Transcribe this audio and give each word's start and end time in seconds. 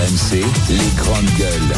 RMC, 0.00 0.42
les 0.70 0.96
grandes 0.96 1.26
gueules. 1.38 1.76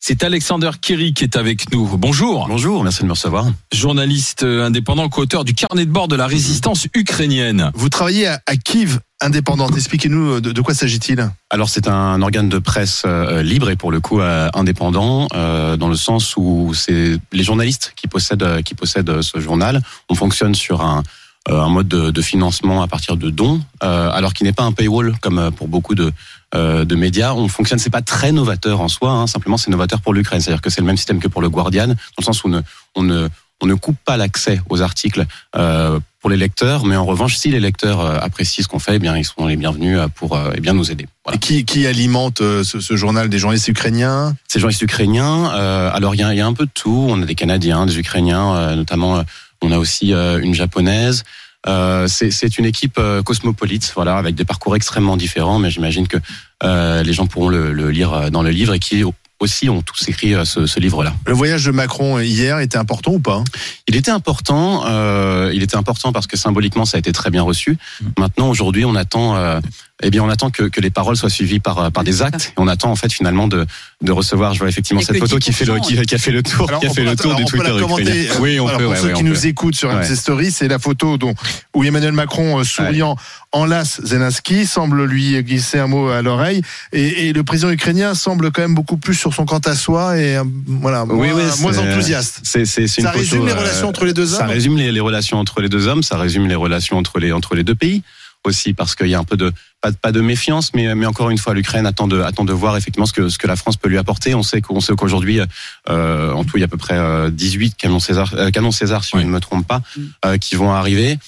C'est 0.00 0.24
Alexander 0.24 0.70
Kerry 0.80 1.14
qui 1.14 1.22
est 1.22 1.36
avec 1.36 1.70
nous. 1.72 1.96
Bonjour. 1.96 2.48
Bonjour, 2.48 2.82
merci 2.82 3.02
de 3.02 3.06
me 3.06 3.12
recevoir. 3.12 3.46
Journaliste 3.72 4.42
indépendant, 4.42 5.08
co-auteur 5.08 5.44
du 5.44 5.54
carnet 5.54 5.86
de 5.86 5.90
bord 5.92 6.08
de 6.08 6.16
la 6.16 6.26
résistance 6.26 6.88
ukrainienne. 6.94 7.70
Vous 7.74 7.90
travaillez 7.90 8.26
à, 8.26 8.40
à 8.46 8.56
Kiev 8.56 8.98
indépendante. 9.20 9.76
Expliquez-nous 9.76 10.40
de, 10.40 10.50
de 10.50 10.60
quoi 10.62 10.74
s'agit-il? 10.74 11.30
Alors 11.50 11.68
c'est 11.68 11.86
un 11.86 12.20
organe 12.20 12.48
de 12.48 12.58
presse 12.58 13.04
euh, 13.06 13.44
libre 13.44 13.70
et 13.70 13.76
pour 13.76 13.92
le 13.92 14.00
coup 14.00 14.20
euh, 14.20 14.48
indépendant 14.52 15.28
euh, 15.32 15.76
dans 15.76 15.88
le 15.88 15.96
sens 15.96 16.34
où 16.36 16.74
c'est 16.74 17.18
les 17.30 17.44
journalistes 17.44 17.92
qui 17.94 18.08
possèdent 18.08 18.42
euh, 18.42 18.62
qui 18.62 18.74
possèdent 18.74 19.22
ce 19.22 19.38
journal. 19.38 19.80
On 20.08 20.16
fonctionne 20.16 20.56
sur 20.56 20.80
un 20.80 20.98
euh, 20.98 21.02
un 21.48 21.68
mode 21.68 21.88
de, 21.88 22.10
de 22.10 22.22
financement 22.22 22.82
à 22.82 22.88
partir 22.88 23.16
de 23.16 23.30
dons, 23.30 23.60
euh, 23.82 24.10
alors 24.10 24.32
qu'il 24.34 24.46
n'est 24.46 24.52
pas 24.52 24.64
un 24.64 24.72
paywall 24.72 25.14
comme 25.20 25.38
euh, 25.38 25.50
pour 25.50 25.68
beaucoup 25.68 25.94
de 25.94 26.12
euh, 26.54 26.84
de 26.84 26.94
médias. 26.96 27.34
On 27.34 27.48
fonctionne, 27.48 27.78
c'est 27.78 27.90
pas 27.90 28.02
très 28.02 28.32
novateur 28.32 28.80
en 28.80 28.88
soi, 28.88 29.10
hein, 29.10 29.26
simplement 29.26 29.56
c'est 29.56 29.70
novateur 29.70 30.00
pour 30.00 30.12
l'Ukraine, 30.14 30.40
c'est-à-dire 30.40 30.62
que 30.62 30.70
c'est 30.70 30.80
le 30.80 30.86
même 30.86 30.96
système 30.96 31.20
que 31.20 31.28
pour 31.28 31.42
le 31.42 31.48
Guardian, 31.48 31.86
dans 31.88 31.94
le 32.18 32.24
sens 32.24 32.42
où 32.42 32.48
on 32.48 32.50
ne, 32.50 32.60
on 32.96 33.02
ne 33.02 33.28
on 33.62 33.66
ne 33.66 33.74
coupe 33.74 33.96
pas 34.04 34.16
l'accès 34.16 34.60
aux 34.68 34.82
articles 34.82 35.24
euh, 35.56 35.98
pour 36.20 36.28
les 36.28 36.36
lecteurs, 36.36 36.84
mais 36.84 36.96
en 36.96 37.06
revanche, 37.06 37.36
si 37.36 37.48
les 37.48 37.60
lecteurs 37.60 38.00
euh, 38.00 38.18
apprécient 38.20 38.62
ce 38.62 38.68
qu'on 38.68 38.78
fait, 38.78 38.96
eh 38.96 38.98
bien, 38.98 39.16
ils 39.16 39.24
seront 39.24 39.46
les 39.46 39.56
bienvenus 39.56 39.98
euh, 39.98 40.08
pour 40.08 40.36
euh, 40.36 40.52
eh 40.54 40.60
bien 40.60 40.74
nous 40.74 40.90
aider. 40.90 41.06
Voilà. 41.24 41.36
Et 41.36 41.38
qui, 41.38 41.64
qui 41.64 41.86
alimente 41.86 42.40
euh, 42.42 42.64
ce, 42.64 42.80
ce 42.80 42.96
journal? 42.96 43.28
Des 43.28 43.38
journalistes 43.38 43.68
ukrainiens? 43.68 44.36
Ces 44.48 44.58
journalistes 44.58 44.82
ukrainiens, 44.82 45.52
euh, 45.54 45.90
alors 45.92 46.14
il 46.14 46.18
y 46.18 46.36
y 46.36 46.40
a 46.40 46.46
un 46.46 46.52
peu 46.52 46.66
de 46.66 46.70
tout. 46.74 47.06
On 47.08 47.22
a 47.22 47.24
des 47.24 47.34
Canadiens, 47.34 47.86
des 47.86 47.98
Ukrainiens, 47.98 48.54
euh, 48.56 48.74
notamment. 48.74 49.18
euh, 49.18 49.22
on 49.62 49.72
a 49.72 49.78
aussi 49.78 50.12
euh, 50.12 50.38
une 50.38 50.54
japonaise. 50.54 51.24
Euh, 51.68 52.06
c'est 52.08 52.58
une 52.58 52.64
équipe 52.64 52.98
euh, 52.98 53.22
cosmopolite, 53.22 53.92
voilà, 53.94 54.16
avec 54.16 54.34
des 54.34 54.44
parcours 54.44 54.76
extrêmement 54.76 55.16
différents. 55.16 55.58
Mais 55.58 55.70
j'imagine 55.70 56.06
que 56.06 56.18
euh, 56.62 57.02
les 57.02 57.12
gens 57.12 57.26
pourront 57.26 57.48
le, 57.48 57.72
le 57.72 57.90
lire 57.90 58.12
euh, 58.12 58.30
dans 58.30 58.42
le 58.42 58.50
livre 58.50 58.74
et 58.74 58.78
qui 58.78 59.02
aussi 59.38 59.68
ont 59.68 59.82
tous 59.82 60.08
écrit 60.08 60.34
euh, 60.34 60.44
ce, 60.44 60.66
ce 60.66 60.80
livre-là. 60.80 61.14
Le 61.26 61.34
voyage 61.34 61.64
de 61.64 61.70
Macron 61.70 62.20
hier 62.20 62.58
était 62.60 62.78
important 62.78 63.12
ou 63.12 63.18
pas? 63.18 63.44
Il 63.86 63.96
était 63.96 64.10
important. 64.10 64.84
Euh, 64.86 65.50
il 65.52 65.62
était 65.62 65.76
important 65.76 66.12
parce 66.12 66.26
que 66.26 66.36
symboliquement, 66.36 66.86
ça 66.86 66.96
a 66.96 67.00
été 67.00 67.12
très 67.12 67.30
bien 67.30 67.42
reçu. 67.42 67.76
Maintenant, 68.18 68.48
aujourd'hui, 68.48 68.84
on 68.84 68.94
attend. 68.94 69.60
Eh 70.02 70.10
bien, 70.10 70.22
on 70.22 70.28
attend 70.28 70.50
que, 70.50 70.64
que 70.64 70.80
les 70.80 70.90
paroles 70.90 71.16
soient 71.16 71.30
suivies 71.30 71.58
par 71.60 71.90
par 71.90 72.04
des 72.04 72.20
actes. 72.22 72.52
Et 72.56 72.60
on 72.60 72.68
attend 72.68 72.90
en 72.90 72.96
fait 72.96 73.10
finalement 73.12 73.48
de 73.48 73.66
de 74.02 74.12
recevoir. 74.12 74.52
Je 74.52 74.58
vois 74.58 74.68
effectivement 74.68 75.00
Et 75.00 75.04
cette 75.04 75.18
photo 75.18 75.38
qui 75.38 75.52
fait 75.54 75.64
le 75.64 75.76
10%, 75.76 75.80
qui, 75.80 76.00
qui 76.02 76.14
a 76.14 76.18
fait 76.18 76.30
le 76.32 76.42
tour, 76.42 76.66
qui 76.66 76.86
a 76.86 76.90
on 76.90 76.94
fait 76.94 77.02
peut 77.04 77.10
le 77.10 77.16
tour 77.16 77.30
alors, 77.32 77.38
peut 77.38 78.04
Twitter 78.04 78.28
Oui, 78.40 78.60
on 78.60 78.64
voilà, 78.64 78.78
peut. 78.78 78.84
Pour 78.84 78.92
ouais, 78.92 78.98
ceux 79.00 79.06
ouais, 79.08 79.12
qui 79.14 79.22
nous 79.24 79.32
peut. 79.32 79.46
écoutent 79.46 79.74
sur 79.74 79.88
Ouais. 79.88 79.94
MC 80.06 80.14
Story, 80.16 80.50
c'est 80.50 80.68
la 80.68 80.78
photo 80.78 81.16
dont, 81.16 81.34
où 81.74 81.82
Emmanuel 81.82 82.12
Macron, 82.12 82.58
euh, 82.58 82.64
souriant, 82.64 83.16
enlace 83.52 84.02
Zelensky, 84.04 84.66
semble 84.66 85.04
lui 85.06 85.42
glisser 85.42 85.78
un 85.78 85.86
mot 85.86 86.08
à 86.10 86.20
l'oreille. 86.20 86.60
Et, 86.92 87.28
et 87.28 87.32
le 87.32 87.42
président 87.42 87.70
ukrainien 87.70 88.14
semble 88.14 88.50
quand 88.52 88.60
même 88.62 88.74
beaucoup 88.74 88.98
plus 88.98 89.14
sur 89.14 89.32
son 89.32 89.46
quant 89.46 89.58
à 89.60 89.74
soi 89.74 90.18
et 90.18 90.36
euh, 90.36 90.44
voilà, 90.66 91.04
Oui, 91.04 91.28
moins, 91.30 91.42
oui, 91.42 91.60
moins 91.60 91.78
enthousiaste. 91.78 92.40
C'est 92.42 92.66
c'est 92.66 92.86
c'est 92.86 93.00
une 93.00 93.06
Ça 93.06 93.12
photo, 93.12 93.20
résume 93.24 93.46
les 93.46 93.52
euh, 93.52 93.56
relations 93.56 93.88
entre 93.88 94.04
les 94.04 94.12
deux 94.12 94.26
Ça 94.26 94.42
hommes 94.42 94.50
résume 94.50 94.76
les, 94.76 94.92
les 94.92 95.00
relations 95.00 95.38
entre 95.38 95.62
les 95.62 95.70
deux 95.70 95.86
hommes. 95.86 96.02
Ça 96.02 96.18
résume 96.18 96.46
les 96.48 96.54
relations 96.54 96.98
entre 96.98 97.18
les 97.18 97.32
entre 97.32 97.54
les 97.54 97.64
deux 97.64 97.74
pays 97.74 98.02
aussi 98.46 98.72
parce 98.72 98.94
qu'il 98.94 99.08
y 99.08 99.14
a 99.14 99.18
un 99.18 99.24
peu 99.24 99.36
de 99.36 99.52
pas, 99.80 99.90
de- 99.90 99.96
pas 99.96 100.12
de 100.12 100.20
méfiance, 100.20 100.72
mais 100.74 100.94
mais 100.94 101.06
encore 101.06 101.30
une 101.30 101.38
fois, 101.38 101.52
l'Ukraine 101.54 101.86
attend 101.86 102.08
de 102.08 102.20
attend 102.20 102.44
de 102.44 102.52
voir 102.52 102.76
effectivement 102.76 103.06
ce 103.06 103.12
que 103.12 103.28
ce 103.28 103.38
que 103.38 103.46
la 103.46 103.56
France 103.56 103.76
peut 103.76 103.88
lui 103.88 103.98
apporter. 103.98 104.34
On 104.34 104.42
sait 104.42 104.60
qu'on 104.62 104.80
sait 104.80 104.94
qu'aujourd'hui, 104.94 105.40
euh, 105.88 106.32
en 106.32 106.44
tout, 106.44 106.56
il 106.56 106.60
y 106.60 106.64
a 106.64 106.66
à 106.66 106.68
peu 106.68 106.76
près 106.78 106.96
euh, 106.96 107.30
18 107.30 107.76
canons 107.76 108.00
César, 108.00 108.32
euh, 108.36 108.50
canons 108.50 108.70
César, 108.72 109.04
si 109.04 109.14
Oui. 109.16 109.22
je 109.22 109.26
ne 109.26 109.32
me 109.32 109.40
trompe 109.40 109.66
pas, 109.66 109.82
Mm. 109.96 110.02
euh, 110.24 110.38
qui 110.38 110.54
vont 110.56 110.72
arriver. 110.72 111.18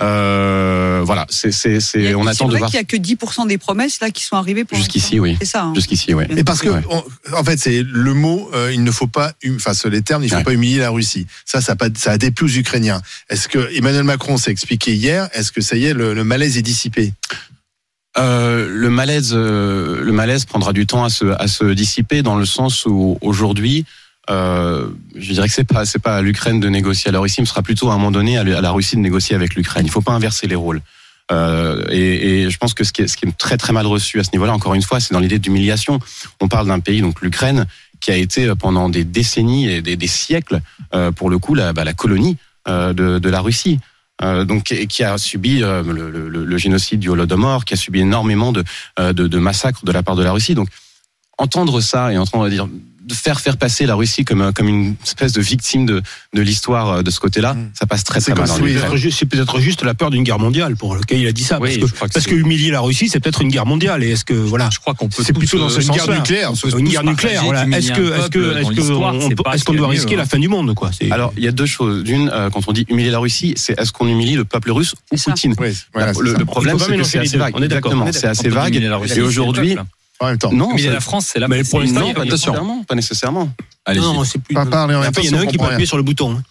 Euh, 0.00 1.02
voilà, 1.04 1.24
c'est 1.30 1.52
c'est 1.52 1.78
Il 1.94 2.16
on 2.16 2.24
c'est 2.24 2.30
attend 2.30 2.46
de 2.46 2.50
vrai 2.50 2.58
voir 2.58 2.70
qu'il 2.70 2.78
y 2.78 2.82
a 2.82 2.84
que 2.84 2.96
10% 2.96 3.46
des 3.46 3.58
promesses 3.58 4.00
là 4.00 4.10
qui 4.10 4.24
sont 4.24 4.34
arrivées 4.36 4.64
pour 4.64 4.76
Jusqu'ici, 4.76 5.20
oui. 5.20 5.36
C'est 5.38 5.46
ça. 5.46 5.62
hein. 5.64 5.72
jusqu'ici, 5.74 6.14
ouais. 6.14 6.26
Et 6.36 6.42
parce 6.42 6.60
que, 6.60 6.68
Ouais. 6.68 6.80
on- 6.90 7.04
en 7.36 7.44
fait, 7.44 7.58
c'est 7.58 7.82
le 7.86 8.12
mot, 8.14 8.50
euh, 8.54 8.72
il 8.72 8.82
ne 8.82 8.90
faut 8.90 9.06
pas, 9.06 9.32
hum- 9.46 9.54
enfin, 9.56 9.72
c'est 9.72 9.88
les 9.90 10.02
termes, 10.02 10.22
il 10.22 10.26
ne 10.26 10.30
faut 10.30 10.36
Ouais. 10.38 10.42
pas 10.44 10.52
humilier 10.52 10.78
la 10.78 10.90
Russie. 10.90 11.26
Ça, 11.44 11.60
ça 11.60 11.72
a, 11.72 11.76
pas, 11.76 11.86
ça 11.96 12.10
a 12.12 12.18
déplu 12.18 12.46
aux 12.46 12.56
Ukrainiens. 12.58 13.00
Est-ce 13.30 13.46
que 13.48 13.72
Emmanuel 13.76 14.02
Macron 14.02 14.36
s'est 14.36 14.50
expliqué 14.50 14.94
hier? 14.94 15.28
Est-ce 15.32 15.52
que 15.52 15.60
ça 15.60 15.76
y 15.76 15.84
est, 15.84 15.94
le, 15.94 16.12
le 16.12 16.24
malaise 16.24 16.58
est 16.58 16.62
dissipé? 16.62 17.12
Euh, 18.18 18.68
le 18.68 18.90
malaise, 18.90 19.30
euh, 19.32 20.00
le 20.02 20.12
malaise 20.12 20.44
prendra 20.44 20.72
du 20.72 20.86
temps 20.86 21.04
à 21.04 21.10
se, 21.10 21.24
à 21.24 21.46
se 21.48 21.64
dissiper 21.64 22.22
dans 22.22 22.36
le 22.36 22.46
sens 22.46 22.84
où 22.86 23.18
aujourd'hui, 23.20 23.84
euh, 24.30 24.88
je 25.14 25.32
dirais 25.32 25.48
que 25.48 25.54
c'est 25.54 25.64
pas, 25.64 25.84
pas 26.02 26.16
à 26.16 26.22
l'Ukraine 26.22 26.60
de 26.60 26.68
négocier 26.68 27.10
la 27.12 27.20
Russie, 27.20 27.40
mais 27.40 27.46
ce 27.46 27.50
sera 27.52 27.62
plutôt 27.62 27.90
à 27.90 27.94
un 27.94 27.98
moment 27.98 28.10
donné 28.10 28.38
à, 28.38 28.44
la- 28.44 28.70
Russie 28.70 28.96
de 28.96 29.00
négocier 29.00 29.34
avec 29.36 29.54
l'Ukraine. 29.54 29.84
Il 29.86 29.90
faut 29.90 30.00
pas 30.02 30.12
inverser 30.12 30.46
les 30.46 30.54
rôles. 30.54 30.80
Euh, 31.32 31.84
et, 31.90 32.42
et 32.42 32.50
je 32.50 32.58
pense 32.58 32.74
que 32.74 32.84
ce 32.84 32.92
qui, 32.92 33.02
est, 33.02 33.06
ce 33.08 33.16
qui 33.16 33.26
est 33.26 33.36
très 33.38 33.56
très 33.56 33.72
mal 33.72 33.86
reçu 33.86 34.20
à 34.20 34.24
ce 34.24 34.30
niveau-là, 34.32 34.52
encore 34.52 34.74
une 34.74 34.82
fois, 34.82 35.00
c'est 35.00 35.12
dans 35.14 35.20
l'idée 35.20 35.38
d'humiliation. 35.38 35.98
On 36.40 36.48
parle 36.48 36.66
d'un 36.66 36.80
pays, 36.80 37.00
donc 37.00 37.20
l'Ukraine, 37.22 37.66
qui 38.00 38.10
a 38.10 38.16
été 38.16 38.46
euh, 38.46 38.54
pendant 38.54 38.88
des 38.88 39.04
décennies 39.04 39.68
et 39.68 39.82
des, 39.82 39.96
des 39.96 40.06
siècles, 40.06 40.60
euh, 40.94 41.12
pour 41.12 41.30
le 41.30 41.38
coup, 41.38 41.54
la, 41.54 41.72
bah, 41.72 41.84
la 41.84 41.94
colonie 41.94 42.36
euh, 42.68 42.92
de, 42.92 43.18
de 43.18 43.28
la 43.30 43.40
Russie. 43.40 43.78
Euh, 44.22 44.44
donc 44.44 44.70
et 44.70 44.86
qui 44.86 45.02
a 45.02 45.18
subi 45.18 45.62
euh, 45.64 45.82
le- 45.82 46.08
le- 46.28 46.44
le 46.44 46.58
génocide 46.58 47.00
du 47.00 47.08
Holodomor, 47.08 47.64
qui 47.64 47.74
a 47.74 47.76
subi 47.76 48.00
énormément 48.00 48.52
de, 48.52 48.62
euh, 49.00 49.12
de, 49.12 49.26
de 49.26 49.38
massacres 49.38 49.84
de 49.84 49.90
la 49.92 50.02
part 50.04 50.14
de 50.14 50.22
la 50.22 50.30
Russie. 50.30 50.54
Donc 50.54 50.68
entendre 51.36 51.80
ça 51.80 52.12
et 52.12 52.16
entendre 52.18 52.48
dire 52.48 52.68
de 53.04 53.14
faire 53.14 53.40
faire 53.40 53.56
passer 53.56 53.86
la 53.86 53.94
Russie 53.94 54.24
comme 54.24 54.52
comme 54.52 54.68
une 54.68 54.94
espèce 55.04 55.32
de 55.32 55.40
victime 55.42 55.86
de 55.86 56.02
de 56.32 56.42
l'histoire 56.42 56.88
euh, 56.90 57.02
de 57.02 57.10
ce 57.10 57.20
côté-là, 57.20 57.54
Mm. 57.54 57.70
ça 57.78 57.86
passe 57.86 58.04
très 58.04 58.20
très 58.20 58.34
mal. 58.34 58.48
si- 58.48 59.12
C'est 59.12 59.26
peut-être 59.26 59.60
juste 59.60 59.82
la 59.82 59.94
peur 59.94 60.10
d'une 60.10 60.22
guerre 60.24 60.38
mondiale 60.38 60.76
pour 60.76 60.94
lequel 60.96 61.20
il 61.20 61.26
a 61.26 61.32
dit 61.32 61.44
ça. 61.44 61.58
Oui, 61.60 61.78
parce 61.78 61.90
que, 61.90 61.96
crois 61.96 62.08
que 62.08 62.12
parce 62.14 62.24
c'est- 62.24 62.30
que 62.30 62.36
humilier 62.36 62.70
la 62.70 62.80
Russie, 62.80 63.08
c'est 63.08 63.20
peut-être 63.20 63.42
une 63.42 63.48
guerre 63.50 63.66
mondiale. 63.66 64.02
Et 64.02 64.10
est-ce 64.10 64.24
que 64.24 64.34
voilà, 64.34 64.70
Je 64.72 64.78
crois 64.78 64.94
qu'on 64.94 65.08
peut 65.08 65.22
c'est 65.22 65.32
plutôt 65.32 65.58
dans 65.58 65.68
ce 65.68 65.78
euh, 65.78 65.82
Une 65.82 65.90
guerre 65.92 66.08
nucléaire. 66.18 66.50
Une 66.78 66.88
guerre 66.88 67.04
nucléaire. 67.04 67.44
Voilà. 67.44 67.66
Est-ce 67.76 67.92
que 67.92 68.02
est-ce 68.14 68.28
que 68.30 68.58
est-ce 68.58 69.58
ce 69.58 69.64
qu'on 69.64 69.74
doit 69.74 69.88
risquer 69.88 70.16
la 70.16 70.22
hein. 70.22 70.26
fin 70.26 70.38
du 70.38 70.48
monde 70.48 70.74
quoi? 70.74 70.90
Alors 71.10 71.32
il 71.36 71.44
y 71.44 71.48
a 71.48 71.52
deux 71.52 71.66
choses. 71.66 72.02
D'une, 72.04 72.30
euh, 72.32 72.50
quand 72.50 72.62
on 72.68 72.72
dit 72.72 72.84
humilier 72.88 73.10
la 73.10 73.18
Russie, 73.18 73.54
c'est 73.56 73.78
est-ce 73.78 73.92
qu'on 73.92 74.06
humilie 74.08 74.34
le 74.34 74.44
peuple 74.44 74.70
russe 74.72 74.94
ou. 75.12 75.16
Poutine? 75.16 75.54
Le, 75.58 76.44
problème, 76.44 76.78
c'est 76.78 76.96
que 76.96 77.02
c'est 77.04 77.18
assez 77.18 77.36
vague. 77.36 77.54
On 77.56 77.62
est 77.62 77.68
d'accord. 77.68 77.92
C'est 78.12 78.26
assez 78.26 78.48
vague. 78.48 78.76
Et 79.16 79.20
aujourd'hui, 79.20 79.74
peuple. 79.74 79.88
En 80.24 80.28
même 80.28 80.38
temps. 80.38 80.52
non, 80.52 80.76
ça- 80.76 80.90
la 80.90 81.00
France, 81.00 81.26
c'est 81.32 81.38
la 81.38 81.48
Mais 81.48 81.62
pour 81.64 81.80
l'instant, 81.80 82.06
il 82.06 82.14
pas 82.14 82.24
nécessairement, 82.24 82.82
pas 82.84 82.94
nécessairement. 82.94 83.50
Allez-y. 83.84 84.02
Non, 84.02 84.24
c'est 84.24 84.38
plus. 84.42 84.54
Pas 84.54 84.66
parler 84.66 84.94
en 84.94 85.00
même 85.00 85.12
temps, 85.12 85.20
il 85.22 85.30
y 85.30 85.34
en 85.34 85.38
a 85.38 85.42
un 85.42 85.46
qui 85.46 85.58
peut 85.58 85.64
appuyer 85.64 85.86
sur 85.86 85.96
le 85.96 86.02
bouton. 86.02 86.32
hein. 86.36 86.42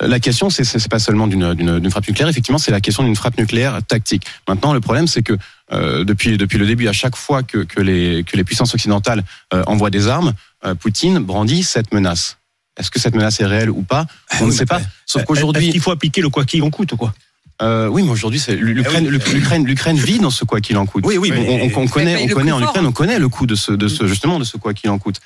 La 0.00 0.20
question, 0.20 0.48
c'est 0.48 0.62
c'est 0.64 0.88
pas 0.88 1.00
seulement 1.00 1.26
d'une 1.26 1.90
frappe 1.90 2.06
nucléaire. 2.06 2.28
Effectivement, 2.28 2.58
c'est 2.58 2.70
la 2.70 2.80
question 2.80 3.02
d'une 3.02 3.16
frappe 3.16 3.36
nucléaire 3.36 3.80
tactique. 3.82 4.24
Maintenant, 4.46 4.72
le 4.72 4.80
problème, 4.80 5.08
c'est 5.08 5.22
que 5.22 5.36
euh, 5.72 6.04
depuis 6.04 6.38
depuis 6.38 6.56
le 6.56 6.66
début, 6.66 6.86
à 6.88 6.92
chaque 6.92 7.16
fois 7.16 7.42
que 7.42 7.58
que 7.64 7.80
les 7.80 8.22
que 8.24 8.36
les 8.36 8.44
puissances 8.44 8.72
occidentales 8.74 9.24
euh, 9.52 9.64
envoient 9.66 9.90
des 9.90 10.06
armes, 10.06 10.34
euh, 10.64 10.74
Poutine 10.76 11.18
brandit 11.18 11.64
cette 11.64 11.92
menace. 11.92 12.36
Est-ce 12.78 12.92
que 12.92 13.00
cette 13.00 13.14
menace 13.16 13.40
est 13.40 13.46
réelle 13.46 13.70
ou 13.70 13.82
pas? 13.82 14.06
On 14.40 14.46
ne 14.46 14.52
sait 14.52 14.66
pas. 14.66 14.80
Sauf 15.04 15.24
qu'aujourd'hui, 15.24 15.70
qu'il 15.72 15.80
faut 15.80 15.90
appliquer 15.90 16.20
le 16.20 16.28
quoi 16.30 16.44
qu'il 16.44 16.62
en 16.62 16.70
coûte 16.70 16.94
quoi? 16.94 17.12
Euh, 17.60 17.88
oui, 17.88 18.02
mais 18.02 18.10
aujourd'hui, 18.10 18.38
c'est 18.38 18.54
l'Ukraine, 18.54 19.08
l'Ukraine, 19.08 19.64
l'Ukraine 19.64 19.96
vit 19.98 20.18
dans 20.18 20.30
ce 20.30 20.44
quoi 20.44 20.60
qu'il 20.60 20.76
en 20.76 20.86
coûte. 20.86 21.04
Oui, 21.06 21.18
oui, 21.18 21.32
on, 21.32 21.40
mais- 21.40 21.72
on- 21.74 21.80
on 21.82 21.88
connaît, 21.88 22.16
on 22.22 22.34
connaît 22.34 22.52
en 22.52 22.62
Ukraine, 22.62 22.86
on 22.86 22.92
connaît 22.92 23.18
le 23.18 23.28
coût 23.28 23.46
de 23.46 23.54
ce, 23.54 23.72
de 23.72 23.88
ce 23.88 24.06
justement 24.06 24.38
de 24.38 24.44
ce 24.44 24.56
quoi 24.56 24.74
qu'il 24.74 24.90
en 24.90 24.98
coûte. 24.98 25.20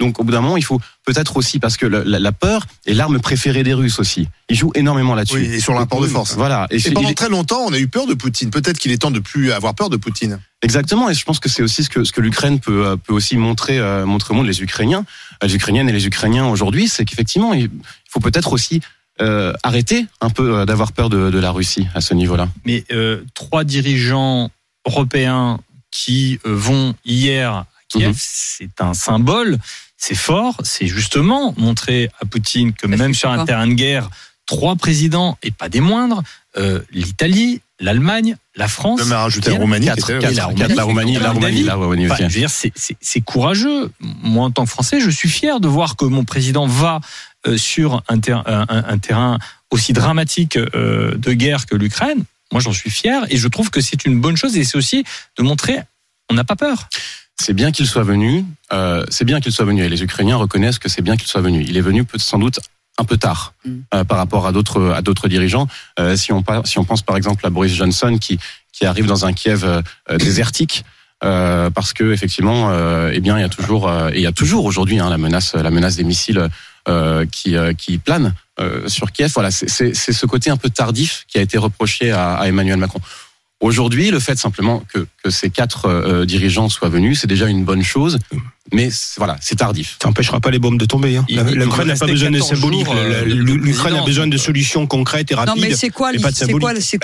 Donc, 0.00 0.20
au 0.20 0.24
bout 0.24 0.30
d'un 0.30 0.40
moment, 0.40 0.56
il 0.56 0.64
faut 0.64 0.80
peut-être 1.04 1.36
aussi 1.36 1.58
parce 1.58 1.76
que 1.76 1.84
la, 1.84 2.30
peur 2.32 2.64
est 2.86 2.94
l'arme 2.94 3.18
préférée 3.18 3.64
des 3.64 3.74
Russes 3.74 3.98
aussi. 3.98 4.28
Ils 4.48 4.54
jouent 4.56 4.70
énormément 4.76 5.16
là-dessus. 5.16 5.38
Oui, 5.38 5.44
et 5.54 5.60
sur 5.60 5.74
l'import 5.74 6.00
de 6.00 6.06
force. 6.06 6.36
Voilà. 6.36 6.68
Et, 6.70 6.78
pendant 6.92 7.08
il 7.08 7.14
très 7.16 7.28
longtemps, 7.28 7.64
on 7.66 7.72
a 7.72 7.78
eu 7.80 7.88
peur 7.88 8.06
de 8.06 8.14
Poutine. 8.14 8.50
Peut-être 8.50 8.78
qu'il 8.78 8.92
est 8.92 8.98
temps 8.98 9.10
de 9.10 9.18
plus 9.18 9.50
avoir 9.50 9.74
peur 9.74 9.90
de 9.90 9.96
Poutine. 9.96 10.38
Exactement, 10.62 11.08
et 11.10 11.14
je 11.14 11.24
pense 11.24 11.40
que 11.40 11.48
c'est 11.48 11.62
aussi 11.62 11.82
ce 11.84 11.88
que 11.88 12.04
ce 12.04 12.12
que 12.12 12.20
l'Ukraine 12.20 12.58
peut 12.60 12.86
euh, 12.86 12.96
peut 12.96 13.12
aussi 13.12 13.36
montrer 13.36 13.78
euh, 13.78 14.04
montrer 14.06 14.34
au 14.34 14.36
monde 14.36 14.46
les 14.46 14.60
Ukrainiens, 14.60 15.04
euh, 15.42 15.46
les 15.46 15.54
Ukrainiennes 15.54 15.88
et 15.88 15.92
les 15.92 16.06
Ukrainiens 16.06 16.46
aujourd'hui, 16.46 16.88
c'est 16.88 17.04
qu'effectivement 17.04 17.54
il 17.54 17.70
faut 18.10 18.18
peut-être 18.18 18.52
aussi 18.52 18.80
euh, 19.20 19.52
arrêter 19.62 20.06
un 20.20 20.30
peu 20.30 20.58
euh, 20.58 20.64
d'avoir 20.66 20.92
peur 20.92 21.08
de, 21.10 21.30
de 21.30 21.38
la 21.38 21.50
Russie 21.50 21.86
à 21.94 22.00
ce 22.00 22.14
niveau-là. 22.14 22.48
mais 22.64 22.84
euh, 22.92 23.22
trois 23.34 23.64
dirigeants 23.64 24.50
européens 24.86 25.58
qui 25.90 26.38
euh, 26.46 26.54
vont 26.54 26.94
hier 27.04 27.52
à 27.52 27.66
Kiev, 27.88 28.08
Mhm. 28.10 28.14
c'est 28.18 28.80
un 28.80 28.94
symbole, 28.94 29.58
c'est 29.96 30.14
fort, 30.14 30.56
c'est 30.62 30.86
justement 30.86 31.54
montrer 31.56 32.10
à 32.20 32.26
Poutine 32.26 32.72
que 32.72 32.88
Ça 32.88 32.96
même 32.96 33.14
sur 33.14 33.30
un 33.30 33.44
terrain 33.46 33.66
de 33.66 33.72
guerre, 33.74 34.10
trois 34.46 34.76
présidents, 34.76 35.38
et 35.42 35.50
pas 35.50 35.68
des 35.68 35.80
moindres, 35.80 36.22
euh, 36.58 36.80
l'Italie, 36.92 37.60
l'Allemagne, 37.80 38.36
la 38.56 38.66
France. 38.68 39.00
Même 39.00 39.12
à 39.12 39.22
rajouter 39.22 39.50
la 39.50 39.56
Roumanie. 39.58 39.86
Quatre, 39.86 40.12
la 40.12 40.18
quatre, 40.20 40.48
Roumanie, 40.48 40.74
la 40.74 40.82
Roumanie, 40.84 41.14
la. 41.18 41.30
Roumanie, 41.32 41.62
la 41.62 41.74
Roumanie 41.76 42.06
Enfin, 42.06 42.14
aussi. 42.14 42.22
je 42.24 42.34
veux 42.34 42.40
dire, 42.40 42.72
c'est- 43.00 43.20
courageux. 43.20 43.90
Moi, 44.00 44.44
en 44.46 44.50
tant 44.50 44.64
que 44.64 44.70
Français, 44.70 45.00
je 45.00 45.10
suis 45.10 45.28
fier 45.28 45.60
de 45.60 45.68
voir 45.68 45.96
que 45.96 46.04
mon 46.04 46.24
président 46.24 46.66
va 46.66 46.96
euh, 46.96 47.00
sur 47.56 48.02
un, 48.08 48.18
ter- 48.18 48.42
un- 48.46 48.66
un- 48.68 48.84
un 48.88 48.98
terrain 48.98 49.38
aussi 49.70 49.92
dramatique 49.92 50.56
euh, 50.56 51.14
de 51.16 51.32
guerre 51.32 51.66
que 51.66 51.76
l'Ukraine. 51.76 52.24
Moi, 52.52 52.60
j'en 52.60 52.72
suis 52.72 52.90
fier 52.90 53.22
et 53.28 53.36
je 53.36 53.48
trouve 53.48 53.70
que 53.70 53.80
c'est 53.80 54.04
une 54.06 54.20
bonne 54.20 54.36
chose 54.36 54.56
et 54.56 54.64
c'est 54.64 54.78
aussi 54.78 55.04
de 55.36 55.42
montrer 55.42 55.80
on 56.30 56.34
n'a 56.34 56.44
pas 56.44 56.56
peur. 56.56 56.88
C'est 57.40 57.54
bien 57.54 57.70
qu'il 57.72 57.86
soit 57.86 58.02
venu. 58.02 58.44
euh, 58.72 59.04
c'est 59.08 59.24
bien 59.24 59.40
qu'il 59.40 59.52
soit 59.52 59.64
venu. 59.64 59.82
Et 59.84 59.88
les 59.88 60.02
Ukrainiens 60.02 60.36
reconnaissent 60.36 60.78
que 60.78 60.88
c'est 60.88 61.02
bien 61.02 61.16
qu'il 61.16 61.28
soit 61.28 61.40
venu. 61.40 61.64
Il 61.66 61.76
est 61.76 61.80
venu 61.82 62.04
sans 62.16 62.38
doute 62.38 62.60
un 62.98 63.04
peu 63.04 63.16
tard 63.16 63.54
Mm. 63.64 63.70
euh, 63.94 64.04
par 64.04 64.18
rapport 64.18 64.46
à 64.46 64.52
d'autres 64.52 64.90
à 64.90 65.00
d'autres 65.02 65.28
dirigeants. 65.28 65.68
Euh, 66.00 66.16
si 66.16 66.32
on 66.32 66.42
pa- 66.42 66.62
si 66.64 66.78
on 66.78 66.84
pense 66.84 67.02
par 67.02 67.16
exemple 67.16 67.46
à 67.46 67.50
Boris 67.50 67.72
Johnson 67.72 68.18
qui 68.20 68.38
qui 68.72 68.84
arrive 68.86 69.06
dans 69.06 69.24
un 69.24 69.32
Kiev 69.32 69.64
euh, 69.64 69.82
euh, 70.10 70.16
désertique. 70.18 70.84
euh, 71.24 71.68
parce 71.70 71.92
que 71.92 72.12
effectivement, 72.12 72.70
euh, 72.70 73.10
eh 73.12 73.20
bien, 73.20 73.36
il 73.38 73.40
y 73.40 73.44
a 73.44 73.48
toujours, 73.48 73.88
euh, 73.88 74.10
et 74.10 74.18
il 74.18 74.22
y 74.22 74.26
a 74.26 74.32
toujours 74.32 74.64
aujourd'hui 74.66 75.00
hein, 75.00 75.10
la 75.10 75.18
menace, 75.18 75.54
la 75.54 75.70
menace 75.70 75.96
des 75.96 76.04
missiles 76.04 76.38
euh, 76.38 76.48
qui 77.30 77.56
euh, 77.56 77.72
qui 77.74 77.98
plane 77.98 78.34
euh, 78.60 78.88
sur 78.88 79.12
Kiev. 79.12 79.30
Voilà, 79.34 79.50
c'est 79.50 79.94
ce 79.94 80.26
côté 80.26 80.50
un 80.50 80.56
peu 80.56 80.70
tardif 80.70 81.24
qui 81.28 81.38
a 81.38 81.42
été 81.42 81.58
reproché 81.58 82.10
à 82.12 82.40
Emmanuel 82.44 82.78
Macron. 82.78 83.00
Aujourd'hui, 83.60 84.10
le 84.12 84.20
fait 84.20 84.38
simplement 84.38 84.84
que, 84.94 85.06
que 85.24 85.30
ces 85.30 85.50
quatre 85.50 85.86
euh, 85.86 86.24
dirigeants 86.24 86.68
soient 86.68 86.88
venus, 86.88 87.20
c'est 87.20 87.26
déjà 87.26 87.48
une 87.48 87.64
bonne 87.64 87.82
chose, 87.82 88.18
mais 88.72 88.88
c'est- 88.92 89.14
voilà, 89.18 89.36
c'est 89.40 89.56
tardif. 89.56 89.96
Ça 90.00 90.06
n'empêchera 90.08 90.38
pas 90.38 90.52
les 90.52 90.60
bombes 90.60 90.78
de 90.78 90.84
tomber. 90.84 91.16
Hein. 91.16 91.26
L'Ukraine 91.28 91.88
n'a 91.88 91.96
pas 91.96 92.06
besoin 92.06 92.30
de 92.30 92.38
14 92.38 92.54
symbolique. 92.60 92.86
euh, 92.88 93.24
L'Ukraine 93.24 93.96
a 93.96 94.02
besoin 94.04 94.28
de 94.28 94.36
solutions 94.36 94.86
concrètes 94.86 95.32
et 95.32 95.34
Non, 95.34 95.40
rapides. 95.40 95.64
mais 95.70 95.74
c'est 95.74 95.90
quoi, 95.90 96.10
Euh, 96.10 96.12
la, 96.12 96.30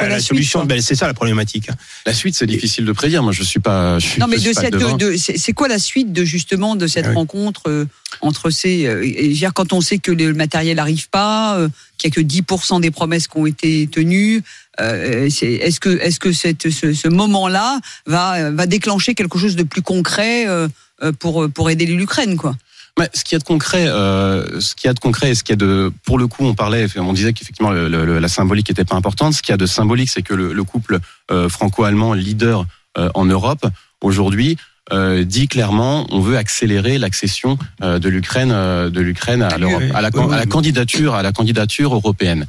la 0.09 0.21
suite 0.21 0.29
solution 0.29 0.65
ben, 0.65 0.81
C'est 0.81 0.95
ça 0.95 1.09
la 1.09 1.15
problématique. 1.15 1.69
La 2.07 2.15
suite, 2.15 2.37
c'est 2.37 2.47
difficile 2.47 2.85
de 2.85 2.93
prédire. 2.93 3.25
Moi, 3.25 3.33
je 3.33 3.43
suis 3.43 3.59
pas. 3.61 3.99
Je 3.99 4.07
suis, 4.07 4.21
Non, 4.21 4.29
mais 4.29 4.37
c'est 4.39 5.53
quoi 5.55 5.67
la 5.67 5.79
suite 5.81 6.13
de 6.13 6.25
justement 6.25 6.77
de 6.77 6.87
cette 6.87 7.07
Ah 7.07 7.11
oui. 7.11 7.15
rencontre 7.17 7.63
euh, 7.67 7.87
entre 8.21 8.51
ces, 8.51 8.87
euh, 8.87 9.03
et 9.05 9.25
je 9.25 9.29
veux 9.31 9.35
dire, 9.35 9.55
quand 9.55 9.73
on 9.73 9.81
sait 9.81 9.99
que 9.99 10.13
le 10.13 10.33
matériel 10.35 10.77
n'arrive 10.77 11.09
pas, 11.09 11.57
euh, 11.59 11.69
qu'il 11.99 12.11
y 12.11 12.13
a 12.13 12.15
que 12.15 12.21
10% 12.21 12.81
des 12.81 12.93
promesses 12.93 13.27
qui 13.27 13.39
ont 13.39 13.47
été 13.47 13.89
tenues, 13.91 14.43
euh, 14.81 15.29
c'est- 15.31 15.53
est-ce 15.55 15.81
que, 15.81 15.91
est-ce 16.01 16.19
que 16.21 16.33
cette, 16.33 16.71
ce, 16.71 16.93
ce 16.93 17.09
moment-là 17.09 17.81
va, 18.07 18.51
va 18.51 18.67
déclencher 18.67 19.15
quelque 19.15 19.39
chose 19.39 19.57
de 19.57 19.63
plus 19.63 19.83
concret 19.83 20.47
euh, 20.49 20.69
euh, 21.03 21.13
pour, 21.13 21.49
pour 21.51 21.71
aider 21.71 21.87
l'Ukraine, 21.87 22.37
quoi? 22.37 22.55
Mais 22.99 23.11
ce 23.13 23.25
qu'il 23.25 23.35
y 23.35 23.37
a 23.37 23.41
de 23.41 23.45
concret, 23.45 23.87
euh, 23.89 24.61
ce 24.61 24.77
qu'il 24.77 24.87
y 24.87 24.91
a 24.91 24.95
de 24.95 25.01
concret, 25.01 25.31
et 25.31 25.35
ce 25.35 25.43
qu'il 25.43 25.55
y 25.55 25.59
a 25.61 25.67
de, 25.67 25.93
pour 26.05 26.17
le 26.17 26.29
coup, 26.29 26.45
on 26.47 26.55
parlait, 26.55 26.87
on 26.97 27.13
disait 27.13 27.33
qu'effectivement 27.33 27.73
le- 27.73 27.89
le- 27.89 28.19
la 28.21 28.29
symbolique 28.29 28.69
n'était 28.69 28.85
pas 28.85 28.95
importante. 28.95 29.33
Ce 29.35 29.43
qu'il 29.43 29.51
y 29.51 29.55
a 29.55 29.57
de 29.57 29.67
symbolique, 29.67 30.11
c'est 30.11 30.23
que 30.23 30.33
le, 30.35 30.53
le 30.53 30.65
couple 30.65 31.01
euh, 31.33 31.49
franco-allemand 31.49 32.13
leader 32.15 32.65
euh, 32.97 33.09
en 33.15 33.25
Europe 33.25 33.67
aujourd'hui 34.01 34.57
euh, 34.93 35.25
dit 35.25 35.49
clairement, 35.49 36.07
on 36.11 36.21
veut 36.21 36.37
accélérer 36.37 36.99
l'accession 36.99 37.59
euh, 37.83 37.99
de 37.99 38.09
l'Ukraine, 38.09 38.53
euh, 38.53 38.91
de 38.91 39.01
l'Ukraine 39.01 39.43
à 39.43 39.59
l'Europe, 39.59 39.83
à 39.95 40.01
la, 40.03 40.11
à 40.37 40.47
candidature, 40.47 41.15
à 41.15 41.23
la 41.23 41.33
candidature 41.33 41.95
européenne. 41.95 42.47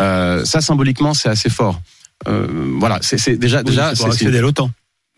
Euh, 0.00 0.44
ça 0.44 0.60
symboliquement, 0.60 1.14
c'est 1.14 1.28
assez 1.28 1.50
fort. 1.50 1.80
Euh, 2.28 2.46
voilà, 2.78 2.98
c'est 3.02 3.36
déjà 3.38 3.62
déjà. 3.62 3.90
Oui, 3.90 3.96
c'est- 3.96 4.02
pour 4.04 4.12
accéder 4.12 4.38
à 4.38 4.40
l'OTAN. 4.40 4.70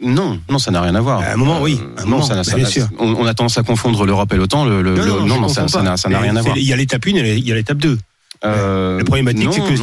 non, 0.03 0.41
non, 0.51 0.59
ça 0.59 0.71
n'a 0.71 0.81
rien 0.81 0.95
à 0.95 1.01
voir. 1.01 1.21
À 1.21 1.33
un 1.33 1.37
moment, 1.37 1.61
oui. 1.63 1.79
Euh, 1.81 1.99
À 1.99 2.03
un 2.03 2.05
non, 2.05 2.11
moment, 2.13 2.23
ça, 2.25 2.35
n'a- 2.35 2.45
ça 2.45 2.57
bien 2.57 2.65
sûr. 2.67 2.89
on, 2.99 3.15
on 3.15 3.27
a 3.27 3.35
tendance 3.35 3.59
à 3.59 3.63
confondre 3.63 4.05
l'Europe 4.07 4.33
et 4.33 4.37
l'OTAN. 4.37 4.65
Le, 4.65 4.83
le- 4.83 4.95
le- 4.97 5.05
non, 5.05 5.27
non, 5.41 5.49
je 5.49 5.55
ça 5.55 5.61
comprends 5.63 5.97
ça 5.97 6.09
n'a 6.09 6.19
rien 6.21 6.35
à 6.37 6.43
voir. 6.43 6.57
Il 6.57 6.65
y 6.65 6.73
a 6.73 6.77
l'étape 6.77 7.07
1 7.07 7.17
et 7.25 7.37
il 7.37 7.47
y 7.47 7.53
a 7.53 7.55
l'étape 7.55 7.79
2. 7.79 7.99
Euh, 8.45 8.99
La 8.99 9.05
problématique, 9.05 9.49
c'est 9.55 9.61
que 9.61 9.77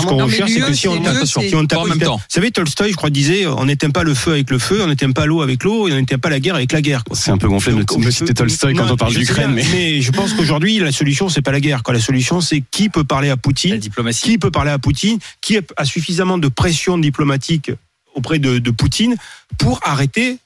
ce 0.00 0.06
qu'on 0.06 0.24
recherche, 0.24 0.50
c'est 0.50 0.60
que 0.60 0.72
si 0.74 0.88
on, 0.88 1.00
si 1.24 1.54
on 1.54 1.64
tape 1.66 1.78
en 1.78 1.84
même 1.86 1.98
Vous 2.02 2.18
savez, 2.28 2.50
Tolstoï, 2.50 2.90
je 2.90 2.96
crois, 2.96 3.10
disait 3.10 3.46
on 3.46 3.64
n'éteint 3.66 3.90
pas 3.90 4.02
le 4.02 4.14
feu 4.14 4.32
avec 4.32 4.50
le 4.50 4.58
feu, 4.58 4.80
on 4.82 4.88
n'éteint 4.88 5.12
pas 5.12 5.26
l'eau 5.26 5.42
avec 5.42 5.62
l'eau, 5.64 5.86
et 5.88 5.92
on 5.92 5.96
n'éteint 5.96 6.18
pas 6.18 6.28
la 6.30 6.40
guerre 6.40 6.56
avec 6.56 6.72
la 6.72 6.82
guerre. 6.82 7.04
C'est 7.12 7.30
un 7.30 7.38
peu 7.38 7.48
gonflé 7.48 7.72
de 7.72 8.10
citer 8.10 8.34
Tolstoï 8.34 8.74
quand 8.74 8.90
on 8.90 8.96
parle 8.96 9.14
d'Ukraine, 9.14 9.52
mais 9.54 10.00
je 10.00 10.10
pense 10.12 10.32
qu'aujourd'hui, 10.34 10.78
la 10.80 10.92
solution, 10.92 11.28
c'est 11.28 11.42
pas 11.42 11.52
la 11.52 11.60
guerre. 11.60 11.82
La 11.92 12.00
solution, 12.00 12.40
c'est 12.40 12.62
qui 12.70 12.88
peut 12.88 13.04
parler 13.04 13.28
à 13.28 13.32
La 13.32 13.36
Poutine, 13.36 13.76
diplomatie. 13.76 14.22
qui 14.22 14.38
peut 14.38 14.50
parler 14.50 14.70
à 14.70 14.78
Poutine, 14.78 15.18
qui 15.40 15.58
a 15.76 15.84
suffisamment 15.84 16.38
de 16.38 16.48
pression 16.48 16.98
diplomatique 16.98 17.70
auprès 18.14 18.38
de, 18.38 18.58
de 18.58 18.70
Poutine 18.70 19.14
pour 19.58 19.80
arrêter 19.84 20.38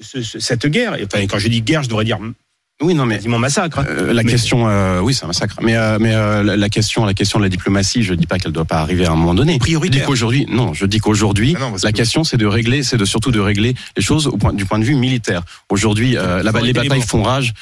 ce- 0.00 0.22
ce- 0.22 0.38
cette 0.40 0.66
guerre. 0.66 0.96
Et, 1.00 1.04
enfin, 1.04 1.24
quand 1.26 1.38
je 1.38 1.48
dis 1.48 1.62
guerre, 1.62 1.82
je 1.84 1.88
devrais 1.88 2.04
dire 2.04 2.18
oui, 2.82 2.94
non, 2.94 3.06
mais 3.06 3.16
quasiment 3.16 3.38
massacre. 3.38 3.78
hein. 3.80 3.84
euh, 3.88 4.12
la 4.12 4.22
Mais- 4.22 4.30
question, 4.30 4.68
euh, 4.68 5.00
oui, 5.00 5.14
c'est 5.14 5.24
un 5.24 5.28
massacre. 5.28 5.56
Mais 5.62 5.76
euh, 5.76 5.98
mais 6.00 6.14
euh, 6.14 6.42
la- 6.42 6.56
la 6.56 6.68
question, 6.68 7.04
la 7.04 7.14
question 7.14 7.38
de 7.38 7.44
la 7.44 7.48
diplomatie, 7.48 8.02
je 8.02 8.14
dis 8.14 8.26
pas 8.26 8.38
qu'elle 8.38 8.52
doit 8.52 8.64
pas 8.64 8.78
arriver 8.80 9.06
à 9.06 9.12
un 9.12 9.16
moment 9.16 9.34
donné. 9.34 9.52
Je 9.52 9.58
dis 9.58 9.60
Prioritaire. 9.60 10.06
qu'aujourd'hui, 10.06 10.46
non, 10.50 10.74
je 10.74 10.86
dis 10.86 10.98
qu'aujourd'hui, 10.98 11.56
Ah 11.60 11.70
la 11.82 11.92
que- 11.92 11.96
question, 11.96 12.24
c'est 12.24 12.36
de 12.36 12.46
régler, 12.46 12.82
c'est 12.82 12.96
de 12.96 13.04
surtout 13.04 13.30
de 13.30 13.40
régler 13.40 13.74
les 13.96 14.02
choses 14.02 14.26
au 14.26 14.36
point, 14.36 14.52
du 14.52 14.64
point 14.66 14.78
de 14.78 14.84
vue 14.84 14.94
militaire. 14.94 15.42
Aujourd'hui, 15.68 16.16
euh, 16.16 16.42
les 16.62 16.72
batailles 16.72 17.02
font 17.02 17.22
rage. 17.22 17.54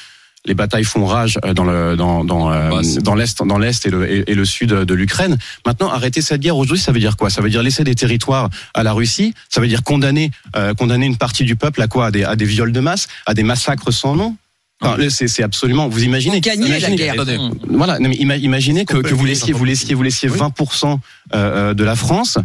Les 0.43 0.55
batailles 0.55 0.85
font 0.85 1.05
rage 1.05 1.37
euh, 1.45 1.53
dans 1.53 1.65
le 1.65 1.95
dans 1.95 2.23
dans 2.23 2.49
Bah, 2.49 2.81
dans 3.03 3.13
l'est 3.13 3.43
dans 3.43 3.59
l'est 3.59 3.85
et 3.85 3.91
le 3.91 4.11
et, 4.11 4.31
et 4.31 4.33
le 4.33 4.43
sud 4.43 4.69
de 4.71 4.93
l'Ukraine. 4.95 5.37
Maintenant, 5.67 5.91
arrêter 5.91 6.19
cette 6.23 6.41
guerre 6.41 6.57
aujourd'hui, 6.57 6.81
ça 6.83 6.91
veut 6.91 6.99
dire 6.99 7.15
quoi? 7.15 7.29
Ça 7.29 7.41
veut 7.43 7.51
dire 7.51 7.61
laisser 7.61 7.83
des 7.83 7.93
territoires 7.93 8.49
à 8.73 8.81
la 8.81 8.91
Russie? 8.91 9.35
Ça 9.49 9.61
veut 9.61 9.67
dire 9.67 9.83
condamner 9.83 10.31
euh, 10.55 10.73
condamner 10.73 11.05
une 11.05 11.17
partie 11.17 11.43
du 11.43 11.55
peuple 11.55 11.79
à 11.83 11.87
quoi? 11.87 12.07
À 12.07 12.11
des 12.11 12.23
à 12.23 12.35
des 12.35 12.45
viols 12.45 12.71
de 12.71 12.79
masse, 12.79 13.07
à 13.27 13.35
des 13.35 13.43
massacres 13.43 13.93
sans 13.93 14.15
nom? 14.15 14.35
Enfin, 14.81 14.97
là, 14.97 15.09
c'est 15.09 15.43
absolument. 15.43 15.87
Vous 15.89 16.03
imaginez 16.03 16.37
Ou 16.37 16.41
gagner 16.41 16.67
la 16.69 16.77
imaginez- 16.79 16.95
guerre. 16.95 17.13
Attendez. 17.13 17.37
voilà, 17.69 17.99
non, 17.99 18.09
mais 18.09 18.15
ima- 18.15 18.37
imaginez 18.37 18.85
que, 18.85 18.97
que 18.97 19.13
vous 19.13 19.25
laissiez, 19.25 19.53
vous 19.53 19.63
laissiez, 19.65 19.93
vous 19.95 20.03
laissiez 20.03 20.29
20% 20.29 20.99
euh, 21.33 21.35
euh, 21.35 21.73
de 21.73 21.83
la 21.83 21.95
France. 21.95 22.37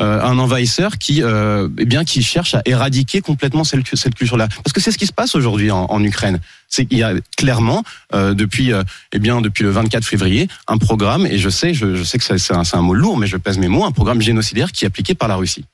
euh, 0.00 0.22
un 0.22 0.38
envahisseur 0.38 0.96
qui, 0.96 1.22
euh, 1.22 1.68
eh 1.76 1.84
bien, 1.84 2.02
qui 2.02 2.22
cherche 2.22 2.54
à 2.54 2.62
éradiquer 2.64 3.20
complètement 3.20 3.62
cette, 3.62 3.94
cette 3.94 4.14
culture-là. 4.14 4.48
Parce 4.64 4.72
que 4.72 4.80
c'est 4.80 4.90
ce 4.90 4.96
qui 4.96 5.04
se 5.06 5.12
passe 5.12 5.34
aujourd'hui 5.34 5.70
en, 5.70 5.84
en 5.84 6.02
Ukraine. 6.02 6.40
C'est 6.66 6.86
qu'il 6.86 6.96
y 6.96 7.02
a 7.02 7.12
clairement, 7.36 7.82
euh, 8.14 8.32
depuis, 8.32 8.72
euh, 8.72 8.82
eh 9.12 9.18
bien, 9.18 9.42
depuis 9.42 9.64
le 9.64 9.70
24 9.70 10.06
février, 10.06 10.48
un 10.66 10.78
programme, 10.78 11.26
et 11.26 11.36
je 11.36 11.50
sais, 11.50 11.74
je, 11.74 11.94
je 11.94 12.04
sais 12.04 12.16
que 12.16 12.24
ça- 12.24 12.38
c'est 12.38 12.54
un, 12.54 12.64
c'est 12.64 12.78
un 12.78 12.80
mot 12.80 12.94
lourd, 12.94 13.18
mais 13.18 13.26
je 13.26 13.36
pèse 13.36 13.58
mes 13.58 13.68
mots, 13.68 13.84
un 13.84 13.90
programme 13.92 14.22
génocidaire 14.22 14.72
qui 14.72 14.86
est 14.86 14.88
appliqué 14.88 15.14
par 15.14 15.28
la 15.28 15.36
Russie. 15.36 15.66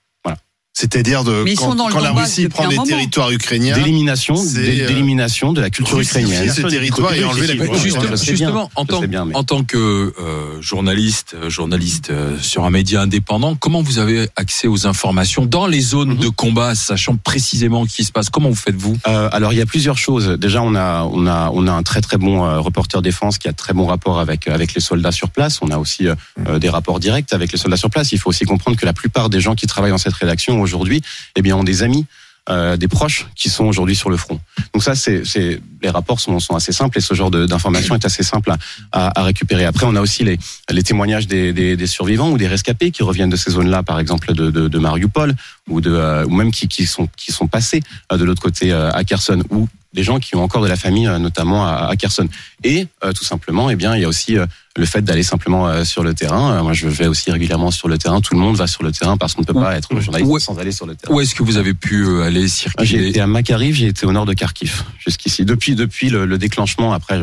C'est-à-dire 0.82 1.24
de 1.24 1.42
Mais 1.42 1.54
ils 1.54 1.56
quand, 1.56 1.70
sont 1.70 1.74
dans 1.74 1.88
le 1.88 1.92
quand 1.92 1.98
la 1.98 2.12
Russie 2.12 2.48
prend 2.48 2.68
des 2.68 2.76
moment. 2.76 2.86
territoires 2.86 3.32
ukrainiens, 3.32 3.74
D'élimination, 3.74 4.36
euh, 4.36 4.86
d'élimination 4.86 5.52
de 5.52 5.60
la 5.60 5.70
culture 5.70 5.98
ukrainienne. 5.98 6.48
ce 6.52 6.62
territoire 6.62 7.12
et 7.14 7.24
enlever 7.24 7.48
la 7.48 7.56
culture. 7.66 8.16
Justement, 8.16 8.70
en, 8.76 8.84
tant, 8.84 9.00
bien, 9.02 9.24
mais- 9.24 9.34
en 9.34 9.42
tant 9.42 9.64
que 9.64 9.76
euh, 9.76 10.62
journaliste, 10.62 11.34
euh, 11.34 11.50
journaliste 11.50 12.10
euh, 12.10 12.36
sur 12.40 12.64
un 12.64 12.70
média 12.70 13.02
indépendant, 13.02 13.56
comment 13.56 13.82
vous 13.82 13.98
avez 13.98 14.28
accès 14.36 14.68
aux 14.68 14.86
informations 14.86 15.46
dans 15.46 15.66
les 15.66 15.80
zones 15.80 16.10
Mhm. 16.10 16.18
de 16.18 16.28
combat, 16.28 16.76
sachant 16.76 17.16
précisément 17.16 17.84
ce 17.84 17.96
qui 17.96 18.04
se 18.04 18.12
passe? 18.12 18.30
Comment 18.30 18.50
vous 18.50 18.54
faites-vous 18.54 18.96
Euh, 19.08 19.28
alors 19.32 19.52
il 19.52 19.58
y 19.58 19.62
a 19.62 19.66
plusieurs 19.66 19.98
choses. 19.98 20.28
Déjà 20.38 20.62
on 20.62 20.76
a 20.76 21.02
on 21.12 21.26
a 21.26 21.50
on 21.52 21.66
a 21.66 21.72
un 21.72 21.82
très 21.82 22.00
très 22.02 22.18
bon 22.18 22.44
euh, 22.44 22.60
reporter 22.60 23.02
défense 23.02 23.38
qui 23.38 23.48
a 23.48 23.50
de 23.52 23.56
très 23.56 23.72
bon 23.72 23.86
rapport 23.86 24.20
avec 24.20 24.46
avec 24.46 24.74
les 24.74 24.80
soldats 24.80 25.10
sur 25.10 25.30
place. 25.30 25.58
On 25.60 25.72
a 25.72 25.78
aussi 25.78 26.06
des 26.60 26.68
rapports 26.68 27.00
directs 27.00 27.32
avec 27.32 27.50
les 27.50 27.58
soldats 27.58 27.76
sur 27.76 27.90
place. 27.90 28.12
Il 28.12 28.18
faut 28.20 28.30
aussi 28.30 28.44
comprendre 28.44 28.76
que 28.76 28.86
la 28.86 28.92
plupart 28.92 29.28
des 29.28 29.40
gens 29.40 29.56
qui 29.56 29.66
travaillent 29.66 29.90
dans 29.90 29.98
cette 29.98 30.14
rédaction 30.14 30.60
aujourd'hui, 30.68 31.02
eh 31.36 31.42
bien 31.42 31.56
ont 31.56 31.64
des 31.64 31.82
amis. 31.82 32.06
euh, 32.50 32.78
des 32.78 32.88
proches 32.88 33.26
qui 33.34 33.50
sont 33.50 33.66
aujourd'hui 33.66 33.94
sur 33.94 34.08
le 34.08 34.16
front. 34.16 34.40
Donc 34.72 34.82
ça, 34.82 34.94
c'est, 34.94 35.22
les 35.82 35.90
rapports 35.90 36.18
sont, 36.18 36.38
assez 36.54 36.72
simples 36.72 36.96
et 36.96 37.02
ce 37.02 37.12
genre 37.12 37.30
d'information 37.30 37.94
est 37.94 38.06
assez 38.06 38.22
simple 38.22 38.54
à, 38.90 39.22
récupérer. 39.22 39.66
Après, 39.66 39.84
on 39.86 39.94
a 39.94 40.00
aussi 40.00 40.24
les, 40.24 40.82
témoignages 40.82 41.26
des, 41.26 41.86
survivants 41.86 42.30
ou 42.30 42.38
des 42.38 42.48
rescapés 42.48 42.90
qui 42.90 43.02
reviennent 43.02 43.28
de 43.28 43.36
ces 43.36 43.50
zones-là, 43.50 43.82
par 43.82 44.00
exemple 44.00 44.32
de, 44.32 44.78
Mariupol 44.78 45.34
ou 45.68 45.82
de 45.82 45.92
euh, 45.92 46.24
ou 46.24 46.30
même 46.30 46.50
qui, 46.50 46.86
sont 46.86 47.06
qui 47.18 47.32
sont 47.32 47.48
passés 47.48 47.82
euh, 48.10 48.16
de 48.16 48.24
l'autre 48.24 48.40
côté 48.40 48.72
à 48.72 49.04
Kherson 49.04 49.42
ou 49.50 49.68
des 49.92 50.02
gens 50.02 50.18
qui 50.18 50.34
ont 50.34 50.42
encore 50.42 50.62
de 50.62 50.68
la 50.68 50.76
famille, 50.76 51.08
notamment 51.20 51.66
à, 51.66 51.88
à 51.90 51.96
Kherson. 51.96 52.28
Et 52.64 52.86
tout 53.14 53.24
simplement, 53.24 53.68
eh 53.68 53.76
bien, 53.76 53.94
il 53.94 54.00
y 54.00 54.04
a 54.06 54.08
aussi 54.08 54.36
le 54.78 54.86
fait 54.86 55.02
d'aller 55.02 55.22
simplement 55.22 55.68
euh, 55.68 55.84
sur 55.84 56.02
le 56.02 56.14
terrain. 56.14 56.52
Euh, 56.58 56.62
moi, 56.62 56.72
je 56.72 56.88
vais 56.88 57.06
aussi 57.06 57.30
régulièrement 57.30 57.70
sur 57.70 57.88
le 57.88 57.98
terrain. 57.98 58.20
Tout 58.20 58.34
le 58.34 58.40
monde 58.40 58.56
va 58.56 58.66
sur 58.66 58.82
le 58.82 58.92
terrain 58.92 59.16
parce 59.16 59.34
qu'on 59.34 59.42
ne 59.42 59.46
peut 59.46 59.52
pas 59.54 59.76
être 59.76 59.88
journaliste 60.00 60.30
Ouais. 60.30 60.40
sans 60.40 60.58
aller 60.58 60.72
sur 60.72 60.86
le 60.86 60.94
terrain. 60.94 61.12
Où 61.14 61.20
est-ce 61.20 61.34
que 61.34 61.42
vous 61.42 61.56
avez 61.56 61.74
pu 61.74 62.04
euh, 62.04 62.22
aller 62.22 62.40
Ah, 62.40 62.84
J'ai 62.84 62.94
circuler 62.94 63.08
été 63.08 63.20
à 63.20 63.26
Makariv, 63.26 63.74
j'ai 63.74 63.88
été 63.88 64.06
au 64.06 64.12
nord 64.12 64.24
de 64.26 64.32
Kharkiv 64.34 64.84
jusqu'ici. 65.04 65.44
Depuis 65.44 65.74
depuis 65.74 66.08
le, 66.10 66.24
le 66.26 66.38
déclenchement, 66.38 66.92
après 66.92 67.20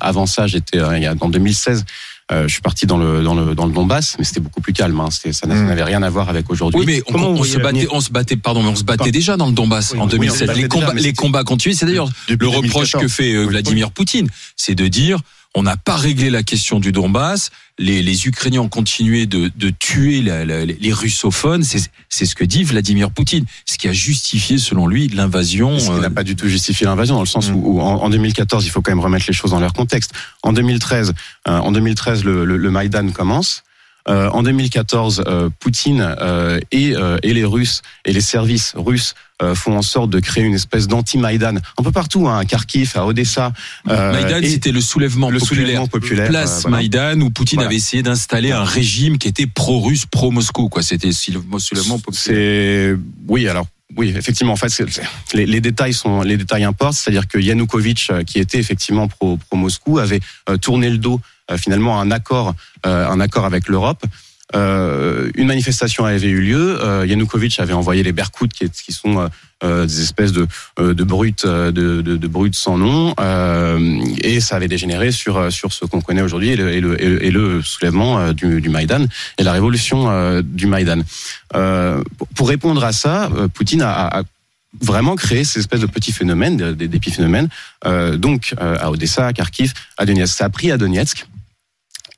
avant 0.00 0.26
ça, 0.26 0.46
j'étais 0.46 0.78
euh, 0.78 1.14
en 1.20 1.28
2016. 1.28 1.84
euh, 2.32 2.44
je 2.48 2.52
suis 2.54 2.62
parti 2.62 2.86
dans 2.86 2.96
le 2.96 3.22
dans 3.22 3.34
le 3.34 3.54
dans 3.54 3.66
le 3.66 3.72
Donbass, 3.72 4.16
mais 4.18 4.24
c'était 4.24 4.40
beaucoup 4.40 4.62
plus 4.62 4.72
calme. 4.72 4.98
Hein. 4.98 5.08
Ça 5.10 5.46
Mm. 5.46 5.66
n'avait 5.66 5.82
rien 5.84 6.02
à 6.02 6.08
voir 6.10 6.30
avec 6.30 6.48
aujourd'hui. 6.50 6.80
Oui, 6.80 6.86
mais 6.86 7.02
on, 7.14 7.44
se 7.44 7.58
battait, 7.58 7.86
on 7.90 8.00
se 8.00 8.10
battait, 8.10 8.36
pardon, 8.36 8.62
mais 8.62 8.70
on 8.70 8.76
se 8.76 8.84
battait 8.84 9.10
déjà 9.12 9.36
dans 9.36 9.46
le 9.46 9.52
Donbass 9.52 9.92
Oui, 9.92 9.98
en 10.00 10.04
oui, 10.08 10.28
on 10.30 10.32
se 10.34 10.44
2007. 10.44 10.46
battait 10.48 10.60
les 10.62 10.68
déjà, 10.68 10.86
combats, 10.86 11.00
les 11.00 11.12
combats 11.12 11.44
continuent. 11.44 11.74
C'est 11.74 11.84
d'ailleurs 11.86 12.08
le 12.28 12.46
reproche 12.48 12.92
2014. 12.92 13.02
que 13.02 13.08
fait 13.08 13.34
euh, 13.34 13.44
Vladimir 13.44 13.90
Poutine, 13.90 14.28
c'est 14.56 14.74
de 14.74 14.86
dire 14.88 15.18
on 15.54 15.62
n'a 15.62 15.76
pas 15.76 15.96
réglé 15.96 16.30
la 16.30 16.42
question 16.42 16.80
du 16.80 16.90
Donbass. 16.92 17.50
Les, 17.78 18.02
les 18.02 18.26
Ukrainiens 18.26 18.60
ont 18.62 18.68
continué 18.68 19.26
de, 19.26 19.50
de 19.56 19.70
tuer 19.70 20.20
la- 20.22 20.44
la- 20.44 20.64
les 20.64 20.92
russophones. 20.92 21.62
C'est 21.62 22.26
ce 22.26 22.34
que 22.34 22.44
dit 22.44 22.64
Vladimir 22.64 23.10
Poutine, 23.10 23.44
ce 23.64 23.78
qui 23.78 23.88
a 23.88 23.92
justifié, 23.92 24.58
selon 24.58 24.86
lui, 24.86 25.08
l'invasion. 25.08 25.78
Ce 25.78 25.86
qui 25.86 25.90
euh, 25.92 26.00
n'a 26.00 26.10
pas 26.10 26.24
du 26.24 26.36
tout 26.36 26.48
justifié 26.48 26.86
l'invasion, 26.86 27.14
dans 27.16 27.20
le 27.22 27.26
sens 27.26 27.50
Mm. 27.50 27.54
où, 27.54 27.78
où 27.78 27.80
en, 27.80 27.94
en 28.02 28.10
2014, 28.10 28.64
il 28.66 28.70
faut 28.70 28.82
quand 28.82 28.90
même 28.92 29.00
remettre 29.00 29.26
les 29.28 29.32
choses 29.32 29.50
dans 29.52 29.60
leur 29.60 29.72
contexte. 29.72 30.12
En 30.42 30.52
2013, 30.52 31.12
euh, 31.48 31.58
en 31.58 31.72
2013, 31.72 32.24
le, 32.24 32.44
le, 32.44 32.56
le 32.56 32.70
Maïdan 32.70 33.10
commence. 33.12 33.62
Euh, 34.06 34.28
en 34.30 34.42
2014, 34.42 35.24
euh, 35.26 35.48
Poutine 35.60 36.14
euh, 36.20 36.60
et, 36.72 36.94
euh, 36.94 37.16
et 37.22 37.32
les 37.32 37.44
Russes 37.44 37.80
et 38.04 38.12
les 38.12 38.20
services 38.20 38.74
russes 38.76 39.14
euh, 39.42 39.54
font 39.54 39.76
en 39.78 39.82
sorte 39.82 40.10
de 40.10 40.20
créer 40.20 40.44
une 40.44 40.54
espèce 40.54 40.86
d'anti-Maïdan 40.88 41.54
un 41.78 41.82
peu 41.82 41.90
partout, 41.90 42.28
hein, 42.28 42.38
à 42.38 42.44
Kharkiv, 42.44 42.92
à 42.96 43.06
Odessa. 43.06 43.52
euh, 43.88 44.12
Maïdan, 44.12 44.46
c'était 44.46 44.72
le 44.72 44.82
soulèvement 44.82 45.30
le 45.30 45.38
populaire. 45.38 45.64
soulèvement 45.64 45.86
populaire. 45.86 46.28
Place 46.28 46.58
euh, 46.58 46.60
voilà. 46.68 46.76
Maïdan 46.76 47.20
où 47.22 47.30
Poutine 47.30 47.56
Voilà. 47.56 47.68
avait 47.68 47.76
essayé 47.76 48.02
d'installer 48.02 48.52
un 48.52 48.62
régime 48.64 49.16
qui 49.16 49.26
était 49.28 49.46
pro-russe, 49.46 50.04
pro-Moscou. 50.06 50.68
Quoi, 50.68 50.82
c'était 50.82 51.08
le 51.08 51.58
soulèvement 51.58 51.98
populaire. 51.98 52.14
C'est 52.14 52.94
oui 53.26 53.48
alors. 53.48 53.66
Oui, 53.96 54.12
effectivement. 54.16 54.54
En 54.54 54.56
fait, 54.56 54.82
les, 55.34 55.60
détails 55.60 55.92
sont 55.92 56.22
les 56.22 56.36
détails 56.36 56.64
importent. 56.64 56.94
C'est-à-dire 56.94 57.28
que 57.28 57.38
Yanukovych, 57.38 58.10
euh, 58.10 58.24
qui 58.24 58.38
était 58.38 58.58
effectivement 58.58 59.08
pro, 59.08 59.36
pro 59.36 59.56
Moscou, 59.56 59.98
avait 59.98 60.20
euh, 60.48 60.56
tourné 60.56 60.90
le 60.90 60.98
dos 60.98 61.20
euh, 61.50 61.58
finalement 61.58 62.00
à 62.00 62.02
un 62.02 62.10
accord, 62.10 62.54
euh, 62.86 63.06
un 63.06 63.20
accord 63.20 63.44
avec 63.44 63.68
l'Europe. 63.68 64.02
Euh, 64.54 65.30
une 65.36 65.46
manifestation 65.46 66.04
avait 66.04 66.28
eu 66.28 66.40
lieu. 66.40 66.78
Euh, 66.82 67.06
Yanukovych 67.06 67.60
avait 67.60 67.72
envoyé 67.72 68.02
les 68.02 68.12
Berkouts, 68.12 68.48
qui, 68.48 68.92
sont 68.92 69.18
euh, 69.20 69.28
euh, 69.64 69.86
des 69.86 70.02
espèces 70.02 70.32
de, 70.32 70.46
euh, 70.78 70.92
de 70.92 71.02
brutes, 71.02 71.44
euh, 71.46 71.72
de, 71.72 72.02
de, 72.02 72.16
de 72.16 72.28
brutes 72.28 72.54
sans 72.54 72.76
nom, 72.76 73.14
et 74.22 74.40
ça 74.40 74.56
avait 74.56 74.68
dégénéré 74.68 75.12
sur 75.12 75.50
sur 75.50 75.72
ce 75.72 75.86
qu'on 75.86 76.00
connaît 76.02 76.22
aujourd'hui 76.22 76.50
et 76.50 76.56
le, 76.56 76.72
et 76.72 76.80
le, 76.80 77.24
et 77.24 77.30
le- 77.30 77.62
soulèvement 77.62 78.32
du, 78.32 78.60
du 78.60 78.68
Maïdan 78.68 79.06
et 79.38 79.42
la 79.42 79.52
révolution 79.52 80.40
du 80.42 80.66
Maïdan. 80.66 81.00
Pour- 82.36 82.48
répondre 82.48 82.84
à 82.84 82.92
ça, 82.92 83.30
Poutine 83.54 83.82
a, 83.82 84.18
a- 84.18 84.22
vraiment 84.82 85.14
créé 85.16 85.44
ces 85.44 85.60
espèces 85.60 85.80
de 85.80 85.86
petits 85.86 86.12
phénomènes, 86.12 86.56
de- 86.56 86.72
des 86.72 86.88
d'épiphénomènes, 86.88 87.48
euh, 87.86 88.16
donc 88.16 88.54
euh, 88.60 88.76
à 88.80 88.90
Odessa, 88.90 89.26
à 89.28 89.32
Kharkiv, 89.32 89.72
à 89.96 90.04
Donetsk. 90.04 90.36
Ça 90.36 90.44
a 90.46 90.50
pris 90.50 90.70
à 90.70 90.76
Donetsk. 90.76 91.26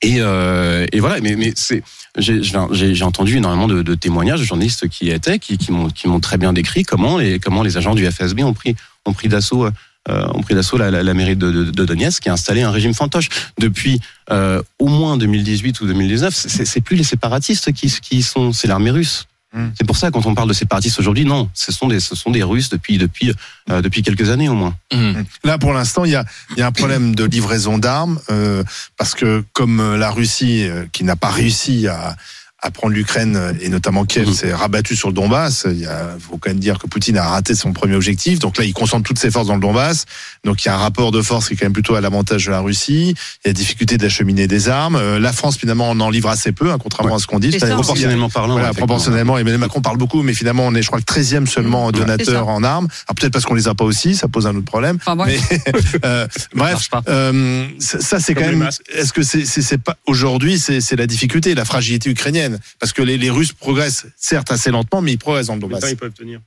Et, 0.02 0.16
euh, 0.18 0.86
et 0.92 1.00
voilà, 1.00 1.20
mais, 1.20 1.36
mais 1.36 1.52
c'est, 1.56 1.82
j'ai, 2.18 3.02
entendu 3.02 3.36
énormément 3.36 3.66
de, 3.66 3.82
de 3.82 3.94
témoignages 3.94 4.40
de 4.40 4.44
journalistes 4.44 4.88
qui 4.88 5.10
étaient, 5.10 5.38
qui, 5.38 5.56
qui 5.58 5.72
m'ont, 5.72 6.20
très 6.20 6.38
bien 6.38 6.52
décrit 6.52 6.82
comment 6.82 7.16
les, 7.16 7.38
comment 7.38 7.62
les 7.62 7.76
agents 7.76 7.94
du 7.94 8.04
FSB 8.10 8.42
ont 8.42 8.52
pris, 8.52 8.76
ont 9.06 9.12
pris 9.12 9.28
d'assaut, 9.28 9.66
euh, 10.08 10.28
ont 10.34 10.42
pris 10.42 10.54
d'assaut 10.54 10.76
la, 10.76 10.90
la, 10.90 11.14
mairie 11.14 11.36
de, 11.36 11.50
de, 11.50 11.64
de 11.70 11.84
Donetsk 11.84 12.22
qui 12.22 12.28
a 12.28 12.32
installé 12.32 12.62
un 12.62 12.70
régime 12.70 12.94
fantoche 12.94 13.28
depuis 13.58 14.00
euh, 14.30 14.62
au 14.78 14.88
moins 14.88 15.16
2018 15.16 15.80
ou 15.80 15.86
2019. 15.86 16.34
C'est, 16.34 16.48
c'est, 16.48 16.64
c'est 16.64 16.80
plus 16.80 16.96
les 16.96 17.04
séparatistes 17.04 17.72
qui, 17.72 17.92
qui 18.02 18.22
sont, 18.22 18.52
c'est 18.52 18.68
l'armée 18.68 18.90
russe. 18.90 19.26
Mm. 19.56 19.68
C'est 19.76 19.86
pour 19.86 19.96
ça 19.96 20.10
quand 20.10 20.26
on 20.26 20.34
parle 20.34 20.48
de 20.48 20.54
séparatistes 20.54 20.98
aujourd'hui, 21.00 21.25
non, 21.25 21.48
ce 21.54 21.72
sont 21.72 21.88
des, 21.88 21.98
ce 21.98 22.14
sont 22.14 22.30
des 22.30 22.42
Russes 22.42 22.68
depuis, 22.68 22.98
depuis, 22.98 23.32
euh, 23.70 23.80
depuis 23.80 24.02
quelques 24.02 24.30
années 24.30 24.48
au 24.48 24.54
moins. 24.54 24.76
Hum. 24.92 25.25
Là, 25.44 25.58
pour 25.58 25.72
l'instant, 25.72 26.04
il 26.04 26.12
y 26.12 26.14
a, 26.14 26.25
il 26.50 26.58
y 26.58 26.62
a 26.62 26.66
un 26.66 26.72
problème 26.72 27.14
de 27.14 27.25
livraison 27.25 27.78
d'armes 27.78 28.20
euh, 28.30 28.62
parce 28.98 29.14
que 29.14 29.42
comme 29.54 29.80
euh, 29.80 29.96
la 29.96 30.10
Russie, 30.10 30.64
euh, 30.64 30.84
qui 30.92 31.04
n'a 31.04 31.16
pas 31.16 31.30
réussi 31.30 31.88
à, 31.88 32.16
à 32.62 32.70
prendre 32.70 32.94
l'Ukraine 32.94 33.36
euh, 33.36 33.52
et 33.60 33.68
notamment 33.68 34.04
Kiev 34.06 34.28
Mhm. 34.28 34.34
s'est 34.34 34.52
rabattu 34.54 34.96
sur 34.96 35.08
le 35.08 35.14
Donbass, 35.14 35.66
il 35.70 35.78
y 35.80 35.86
a, 35.86 36.16
faut 36.18 36.38
quand 36.38 36.48
même 36.50 36.58
dire 36.58 36.78
que 36.78 36.86
Poutine 36.86 37.18
a 37.18 37.28
raté 37.28 37.54
son 37.54 37.72
premier 37.75 37.94
objectif. 37.94 38.38
Donc 38.38 38.56
là, 38.56 38.64
il 38.64 38.72
concentre 38.72 39.02
toutes 39.04 39.18
ses 39.18 39.30
forces 39.30 39.46
dans 39.46 39.54
le 39.54 39.60
Donbass. 39.60 40.06
Donc 40.44 40.64
il 40.64 40.68
y 40.68 40.70
a 40.70 40.75
un 40.75 40.78
rapport 40.78 41.12
de 41.12 41.20
force 41.20 41.48
qui 41.48 41.54
est 41.54 41.56
quand 41.58 41.66
même 41.66 41.75
plutôt 41.75 41.94
à 41.96 42.00
l'avantage 42.00 42.46
de 42.46 42.50
la 42.50 42.60
Russie. 42.60 43.14
Il 43.44 43.48
y 43.48 43.50
a 43.50 43.52
difficulté 43.52 43.98
d'acheminer 43.98 44.46
des 44.48 44.68
armes. 44.70 44.96
Euh, 44.96 45.18
la 45.18 45.32
France, 45.34 45.58
finalement, 45.58 45.90
on 45.90 46.00
en 46.00 46.08
livre 46.10 46.30
assez 46.30 46.52
peu, 46.52 46.70
hein, 46.72 46.78
contrairement 46.82 47.12
Ouais. 47.12 47.16
à 47.16 47.22
ce 47.22 47.26
qu'on 47.26 47.38
dit. 47.38 47.52
Ça, 47.52 47.66
aussi, 47.66 47.75
Proportionnellement 47.75 48.30
parlant. 48.30 48.54
voilà, 48.54 48.72
proportionnellement, 48.72 49.36
Emmanuel 49.38 49.60
Macron 49.60 49.82
parle 49.82 49.98
beaucoup, 49.98 50.22
mais 50.22 50.32
finalement, 50.34 50.66
on 50.66 50.75
est, 50.75 50.82
je 50.82 50.86
crois, 50.86 50.98
le 50.98 51.04
13e 51.04 51.46
seulement 51.46 51.86
ça. 51.86 51.92
donateur 51.92 52.48
en 52.48 52.64
armes. 52.64 52.88
Alors 53.06 53.14
peut-être 53.16 53.32
parce 53.34 53.44
qu'on 53.44 53.54
les 53.54 53.68
a 53.68 53.75
pas 53.75 53.84
aussi, 53.84 54.14
ça 54.16 54.28
pose 54.28 54.46
un 54.46 54.56
autre 54.56 54.64
problème. 54.64 54.96
Enfin, 54.96 55.14
bref. 55.14 55.40
Mais, 55.50 55.60
euh, 56.04 56.26
bref, 56.54 56.88
euh, 57.08 57.66
ça, 57.78 58.00
ça, 58.00 58.18
c'est 58.18 58.34
quand 58.34 58.46
même. 58.46 58.68
Est-ce 58.94 59.12
que 59.12 59.22
c'est 59.22 59.44
c'est 59.44 59.78
pas 59.78 59.96
aujourd'hui 60.06 60.58
c'est 60.58 60.96
la 60.96 61.06
difficulté, 61.06 61.54
la 61.54 61.64
fragilité 61.64 62.08
ukrainienne, 62.10 62.45
parce 62.78 62.92
que 62.92 63.02
les, 63.02 63.18
les 63.18 63.30
Russes 63.30 63.52
progressent 63.52 64.06
certes 64.16 64.50
assez 64.50 64.70
lentement, 64.70 65.02
mais 65.02 65.12
ils 65.12 65.18
progressent 65.18 65.46
dans 65.46 65.54
le 65.54 65.60
Donbass. 65.60 65.84
ils 65.90 65.96
peuvent 65.96 66.12
tenir 66.12 66.40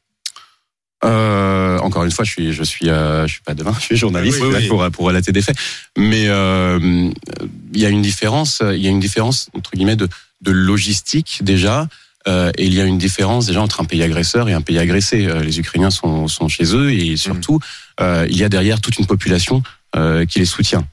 Euh, 1.05 1.79
encore 1.79 2.03
une 2.03 2.11
fois, 2.11 2.25
je 2.25 2.31
suis, 2.31 2.53
je 2.53 2.63
suis, 2.63 2.89
euh, 2.89 3.25
je 3.25 3.33
suis 3.33 3.41
pas 3.41 3.53
devin, 3.53 3.73
je 3.79 3.85
suis 3.85 3.95
journaliste 3.95 4.39
Oui, 4.41 4.49
oui, 4.49 4.55
oui. 4.61 4.67
pour 4.67 4.89
pour 4.91 5.05
relater 5.05 5.31
des 5.31 5.41
faits. 5.41 5.55
Mais 5.97 6.25
euh, 6.27 7.09
il 7.73 7.79
y 7.79 7.85
a 7.85 7.89
une 7.89 8.01
différence, 8.01 8.61
il 8.61 8.81
y 8.81 8.87
a 8.87 8.89
une 8.89 8.99
différence 8.99 9.49
entre 9.53 9.71
guillemets 9.71 9.95
de 9.95 10.07
de 10.41 10.51
logistique 10.51 11.39
déjà. 11.41 11.87
Euh, 12.27 12.51
et 12.57 12.65
il 12.65 12.73
y 12.73 12.81
a 12.81 12.83
une 12.83 12.97
différence 12.97 13.47
déjà 13.47 13.61
entre 13.61 13.79
un 13.79 13.85
pays 13.85 14.03
agresseur 14.03 14.49
et 14.49 14.53
un 14.53 14.61
pays 14.61 14.77
agressé. 14.77 15.25
Les 15.41 15.57
Ukrainiens 15.59 15.89
sont, 15.89 16.27
sont 16.27 16.49
chez 16.49 16.75
eux 16.75 16.91
et 16.91 17.15
surtout, 17.15 17.59
euh, 18.01 18.27
il 18.29 18.37
y 18.37 18.43
a 18.43 18.49
derrière 18.49 18.81
toute 18.81 18.97
une 18.99 19.05
population 19.07 19.63
euh, 19.95 20.25
qui 20.25 20.39
les 20.39 20.45
soutient, 20.45 20.85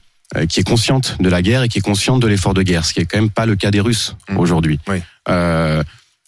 qui 0.49 0.59
est 0.59 0.67
consciente 0.67 1.15
de 1.21 1.29
la 1.29 1.41
guerre 1.41 1.63
et 1.63 1.69
qui 1.69 1.77
est 1.77 1.81
consciente 1.81 2.21
de 2.21 2.27
l'effort 2.27 2.53
de 2.53 2.61
guerre, 2.61 2.85
ce 2.85 2.93
qui 2.93 2.99
est 2.99 3.05
quand 3.05 3.17
même 3.19 3.29
pas 3.29 3.45
le 3.45 3.55
cas 3.55 3.71
des 3.71 3.79
Russes 3.79 4.15
Mhm. 4.29 4.37
aujourd'hui. 4.37 4.79
Oui. 4.87 4.97
Euh, 5.29 5.83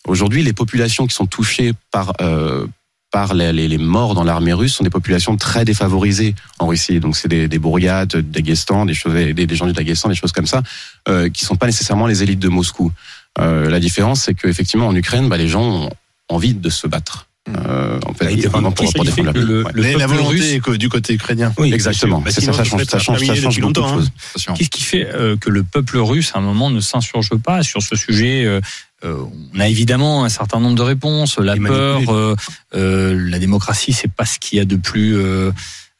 aujourd'hui, 0.07 0.41
les 0.43 0.53
populations 0.53 1.05
qui 1.07 1.15
sont 1.15 1.25
touchées 1.27 1.73
par 1.91 2.13
euh, 2.21 2.65
par 3.11 3.33
les, 3.33 3.51
les, 3.51 3.67
les 3.67 3.79
morts 3.79 4.13
dans 4.13 4.23
l'armée 4.23 4.53
russe 4.53 4.75
sont 4.75 4.83
des 4.83 4.91
populations 4.91 5.35
très 5.35 5.65
défavorisées 5.65 6.35
en 6.59 6.67
Russie. 6.67 6.99
Donc 6.99 7.17
c'est 7.17 7.27
des, 7.27 7.47
des 7.47 7.57
bourgades, 7.57 8.15
Daghestan, 8.15 8.85
des 8.85 8.93
choses, 8.93 9.13
des, 9.15 9.33
des 9.33 9.55
gens 9.55 9.65
du 9.65 9.73
Daghestan, 9.73 10.09
des 10.09 10.15
choses 10.15 10.31
comme 10.31 10.45
ça, 10.45 10.61
euh, 11.07 11.27
qui 11.27 11.43
sont 11.43 11.55
pas 11.55 11.65
nécessairement 11.65 12.05
les 12.05 12.21
élites 12.21 12.37
de 12.39 12.49
Moscou. 12.49 12.91
Euh, 13.39 13.67
la 13.67 13.79
différence, 13.79 14.21
c'est 14.25 14.35
qu'effectivement 14.35 14.87
en 14.87 14.95
Ukraine, 14.95 15.27
bah, 15.27 15.37
les 15.37 15.47
gens 15.47 15.63
ont 15.63 15.89
envie 16.29 16.53
de 16.53 16.69
se 16.69 16.85
battre. 16.85 17.25
Euh, 17.47 17.99
en 18.05 18.13
fait, 18.13 18.25
Bah, 18.25 18.31
il 18.31 18.41
de 18.41 18.47
pour, 18.49 18.61
pour 18.73 18.85
il 18.85 19.03
défendre 19.05 19.31
la 19.31 19.41
le- 19.41 19.63
Ouais. 19.63 19.71
le 19.73 19.81
Mais 19.81 19.93
la 19.95 20.07
volonté 20.07 20.27
russe- 20.29 20.51
est 20.53 20.59
que 20.59 20.71
du 20.71 20.87
côté 20.89 21.13
ukrainien. 21.13 21.51
Oui, 21.57 21.73
Exactement. 21.73 22.19
ça, 22.19 22.25
Bah, 22.25 22.31
ça 22.31 22.41
change, 22.41 22.55
ça 22.57 22.63
change, 22.63 22.85
ça 22.85 22.99
change 22.99 23.19
depuis 23.55 23.61
beaucoup 23.61 23.73
de 23.73 23.79
longtemps, 23.79 23.93
choses. 23.95 24.11
Attention. 24.31 24.53
Qu'est-ce 24.53 24.69
qui 24.69 24.83
fait 24.83 25.07
euh, 25.07 25.35
que 25.35 25.49
le 25.49 25.63
peuple 25.63 25.97
russe, 25.97 26.31
à 26.35 26.39
un 26.39 26.41
moment, 26.41 26.69
ne 26.69 26.79
s'insurge 26.79 27.31
pas 27.37 27.63
sur 27.63 27.81
ce 27.81 27.95
sujet 27.95 28.45
euh, 28.45 28.61
euh, 29.03 29.23
On 29.55 29.59
a 29.59 29.67
évidemment 29.67 30.25
un 30.25 30.29
certain 30.29 30.59
nombre 30.59 30.75
de 30.75 30.81
réponses. 30.83 31.39
La 31.39 31.55
Et 31.55 31.59
peur, 31.59 32.09
euh, 32.09 32.35
euh, 32.75 33.15
la 33.29 33.39
démocratie, 33.39 33.93
c'est 33.93 34.11
pas 34.11 34.25
ce 34.25 34.37
qu'il 34.37 34.57
y 34.59 34.61
a 34.61 34.65
de 34.65 34.75
plus 34.75 35.15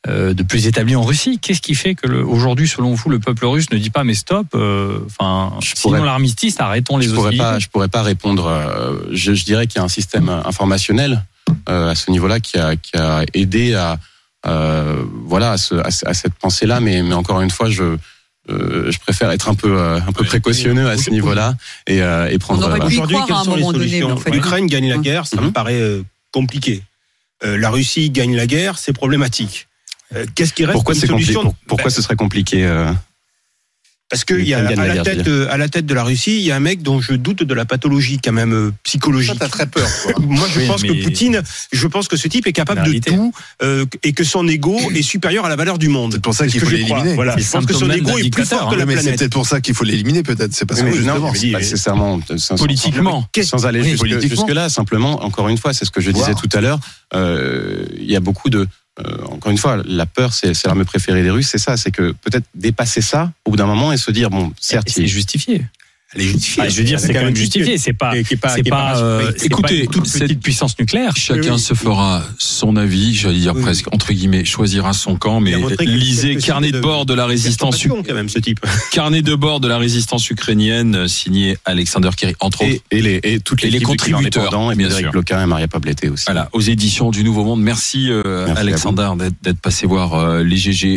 de 0.08 0.44
plus 0.44 0.66
établi 0.68 0.96
en 0.96 1.04
Russie. 1.04 1.40
Qu'est-ce 1.40 1.62
qui 1.62 1.76
fait 1.76 1.94
que 1.94 2.08
aujourd'hui, 2.08 2.68
selon 2.68 2.94
vous, 2.94 3.10
le 3.10 3.20
peuple 3.20 3.46
russe 3.46 3.70
ne 3.72 3.78
dit 3.78 3.90
pas 3.90 4.04
mais 4.04 4.14
stop 4.14 4.48
euh, 4.56 5.00
Enfin, 5.06 5.54
sinon 5.62 6.04
l'armistice, 6.04 6.60
arrêtons 6.60 6.98
les 6.98 7.08
je 7.08 7.14
pourrais 7.14 7.28
hostilités. 7.30 7.44
pas, 7.44 7.60
je 7.60 7.68
pourrais 7.68 7.90
pas 7.90 8.02
répondre. 8.02 8.46
euh, 8.48 8.98
je, 9.12 9.34
je 9.34 9.44
dirais 9.44 9.68
qu'il 9.68 9.78
y 9.80 9.82
a 9.82 9.86
un 9.86 9.90
système 9.90 10.30
informationnel 10.30 11.24
euh, 11.68 11.90
à 11.92 11.96
ce 11.96 12.12
niveau-là 12.12 12.40
qui 12.40 12.58
a, 12.58 12.76
qui 12.78 12.96
a 12.96 13.24
aidé 13.34 13.74
à, 13.76 14.00
euh, 14.46 15.04
voilà, 15.26 15.52
à, 15.54 15.58
ce- 15.58 15.76
à 15.76 15.92
ce- 15.92 16.08
à 16.08 16.14
cette 16.14 16.34
pensée-là. 16.36 16.80
Mais, 16.80 17.02
mais 17.04 17.14
encore 17.14 17.42
une 17.42 17.52
fois, 17.52 17.70
je, 17.70 17.98
euh, 18.50 18.90
je 18.92 19.00
préfère 19.00 19.30
être 19.32 19.50
un 19.50 19.56
peu, 19.56 19.78
euh, 19.78 19.98
un 20.00 20.12
peu 20.14 20.24
précautionneux 20.24 20.90
à 20.90 20.98
ce 20.98 21.10
niveau-là 21.10 21.56
et, 21.88 22.02
euh, 22.02 22.30
et 22.32 22.40
prendre. 22.40 22.62
On 22.62 22.64
aurait 22.70 22.76
voilà. 22.80 22.86
pu 22.86 22.94
y 22.94 22.96
Aujourd'hui, 22.98 23.18
croire 23.18 23.28
quelles 23.44 23.46
sont 23.52 23.56
les 23.58 23.64
solutions 23.64 24.08
mais 24.08 24.14
en 24.14 24.18
fait, 24.18 24.32
L'Ukraine 24.32 24.68
gagne 24.68 24.88
la 24.88 24.96
Hum. 24.96 25.02
guerre, 25.02 25.28
ça 25.28 25.42
me 25.42 25.48
Mhm. 25.48 25.52
paraît 25.54 25.82
euh, 25.82 26.04
compliqué. 26.32 26.84
Euh, 27.44 27.58
la 27.58 27.70
Russie 27.70 28.10
gagne 28.10 28.36
la 28.36 28.48
guerre, 28.48 28.78
c'est 28.78 28.94
problématique. 28.94 29.68
Euh, 30.16 30.26
Qu'est-ce 30.36 30.54
qui 30.54 30.66
reste 30.66 30.74
Pourquoi 30.74 30.94
comme 30.96 31.02
c'est 31.02 31.08
compliqué 31.08 31.34
solution 31.34 31.52
pour- 31.52 31.56
Pourquoi 31.68 31.92
ce 31.92 32.02
serait 32.02 32.16
compliqué 32.16 32.66
euh, 32.66 32.92
Parce 34.10 34.26
qu'il 34.26 34.48
y 34.48 34.56
a 34.56 34.60
à 34.68 34.72
la 34.88 35.04
tête, 35.04 35.28
euh, 35.28 35.48
à 35.52 35.58
la 35.58 35.70
tête 35.70 35.86
de 35.86 35.94
la 35.94 36.04
Russie, 36.04 36.38
il 36.40 36.42
y 36.44 36.52
a 36.52 36.56
un 36.56 36.60
mec 36.60 36.82
dont 36.82 37.00
je 37.00 37.14
doute 37.14 37.44
de 37.44 37.54
la 37.54 37.66
pathologie 37.66 38.18
quand 38.18 38.32
même 38.32 38.50
Toi, 38.50 38.72
psychologique. 38.84 39.36
t'as 39.38 39.50
très 39.50 39.68
peur. 39.68 39.88
Quoi. 40.02 40.14
Moi, 40.26 40.48
je 40.52 40.62
Oui, 40.62 40.68
pense 40.68 40.82
mais- 40.82 40.88
que 40.98 41.04
Poutine, 41.04 41.44
je 41.72 41.86
pense 41.88 42.08
que 42.08 42.18
ce 42.18 42.28
type 42.28 42.48
est 42.48 42.54
capable 42.54 42.92
de 42.92 42.98
tout 42.98 43.32
euh, 43.62 43.86
et 44.02 44.14
que 44.14 44.24
son 44.24 44.48
ego 44.48 44.76
est 44.96 45.04
supérieur 45.04 45.46
à 45.46 45.50
la 45.50 45.56
valeur 45.56 45.78
du 45.78 45.90
monde. 45.90 46.14
C'est 46.14 46.22
pour 46.24 46.34
ça 46.34 46.48
qu'il 46.48 46.60
faut 46.60 46.72
l'éliminer. 46.72 47.14
Voilà, 47.14 47.38
je 47.38 47.48
pense 47.48 47.68
que 47.68 47.74
son 47.76 47.88
ego 47.92 48.18
est 48.18 48.32
plus 48.32 48.46
fort 48.46 48.72
que 48.72 48.76
la 48.76 48.88
mais 48.88 48.96
c'est 48.96 49.02
planète. 49.04 49.20
peut-être 49.20 49.32
pour 49.34 49.46
ça 49.46 49.62
qu'il 49.62 49.76
faut 49.76 49.84
l'éliminer, 49.84 50.24
peut-être. 50.24 50.56
C'est 50.56 50.66
parce 50.66 50.82
Oui, 50.82 50.90
que 50.90 50.96
non, 51.04 51.32
justement. 51.32 51.52
pas 51.54 51.60
nécessairement 51.60 52.20
sans- 52.38 52.56
Politiquement. 52.58 53.30
sans 53.44 53.68
aller 53.68 53.82
Oui, 53.82 53.96
jusque, 54.28 54.50
là 54.50 54.70
simplement 54.70 55.24
encore 55.24 55.50
une 55.50 55.58
fois 55.60 55.72
c'est 55.74 55.86
ce 55.86 55.92
que 55.92 56.02
je 56.02 56.10
disais 56.10 56.34
tout 56.34 56.50
à 56.58 56.62
l'heure 56.62 56.80
il 57.14 58.06
y 58.10 58.16
a 58.16 58.20
beaucoup 58.20 58.50
de 58.50 58.68
encore 59.30 59.52
une 59.52 59.58
fois 59.58 59.82
la 59.86 60.06
peur 60.06 60.34
c'est 60.34 60.66
l'arme 60.66 60.86
préférée 60.86 61.24
des 61.24 61.30
Russes 61.30 61.50
c'est 61.50 61.58
ça 61.58 61.78
c'est 61.78 61.92
que 61.92 62.12
peut-être 62.12 62.46
dépasser 62.56 63.02
ça 63.02 63.32
au 63.46 63.52
bout 63.52 63.58
d'un 63.58 63.66
moment 63.66 63.92
et 63.92 63.98
se 63.98 64.12
dire 64.12 64.30
bon 64.30 64.54
certes 64.60 64.90
c'est 64.90 65.08
justifié. 65.08 65.66
Elle 66.16 66.22
est 66.22 66.26
justifiée. 66.26 66.64
Ah, 66.66 66.70
je 66.70 66.78
veux 66.78 66.84
dire, 66.84 67.00
c'est 67.00 67.14
quand 67.14 67.24
même 67.24 67.36
justifié. 67.36 67.78
C'est 67.78 67.94
pas, 67.94 68.14
pas- 68.42 68.50
c'est 68.56 68.64
pas, 68.64 68.94
pas 68.94 69.00
euh, 69.02 69.32
Écoutez, 69.44 69.78
pas 69.78 69.84
une 69.84 69.90
toute 69.92 70.08
cette- 70.08 70.24
petite 70.24 70.42
puissance 70.42 70.78
nucléaire. 70.80 71.16
Chacun 71.16 71.42
Oui, 71.42 71.50
oui. 71.52 71.60
se 71.60 71.74
fera 71.76 72.24
son 72.40 72.76
avis, 72.78 73.14
j'allais 73.14 73.38
dire 73.38 73.54
Oui. 73.56 73.62
presque 73.62 73.94
entre 73.94 74.12
guillemets, 74.12 74.44
choisira 74.44 74.94
son 74.94 75.16
camp, 75.18 75.40
mais 75.40 75.54
lisez 75.82 76.36
carnet 76.38 76.72
de 76.72 76.80
bord 76.80 77.06
de 77.06 77.14
la 77.14 77.28
résistance, 77.28 77.86
quand 77.88 78.14
même, 78.14 78.28
ce 78.30 78.40
type. 78.40 78.60
carnet 78.92 79.22
de 79.22 79.36
bord 79.36 79.60
de 79.60 79.68
la 79.68 79.78
résistance 79.78 80.30
ukrainienne, 80.32 80.96
euh, 80.96 81.08
signé 81.08 81.58
Alexander 81.66 82.10
Kerry, 82.18 82.34
entre 82.40 82.64
autres. 82.64 82.82
et, 82.90 83.02
les 83.04 83.20
et 83.24 83.40
toutes 83.40 83.64
Et 83.64 83.70
les 83.70 83.78
les 83.80 83.86
contributeurs, 83.86 84.72
et 84.72 84.76
bien 84.76 84.90
sûr. 84.90 85.12
Bloquin 85.12 85.44
et 85.44 85.46
Maria 85.46 85.68
Pableté 85.68 86.10
aussi 86.10 86.26
Voilà, 86.26 86.50
aux 86.54 86.62
éditions 86.62 87.12
du 87.12 87.24
Nouveau 87.24 87.44
Monde. 87.44 87.62
Merci, 87.62 88.08
euh, 88.10 88.46
Merci 88.48 88.62
Alexander 88.62 89.10
d'être- 89.18 89.36
d'être 89.44 89.60
passé 89.62 89.86
voir 89.86 90.16
euh, 90.16 90.44
les 90.44 90.58
GG 90.58 90.88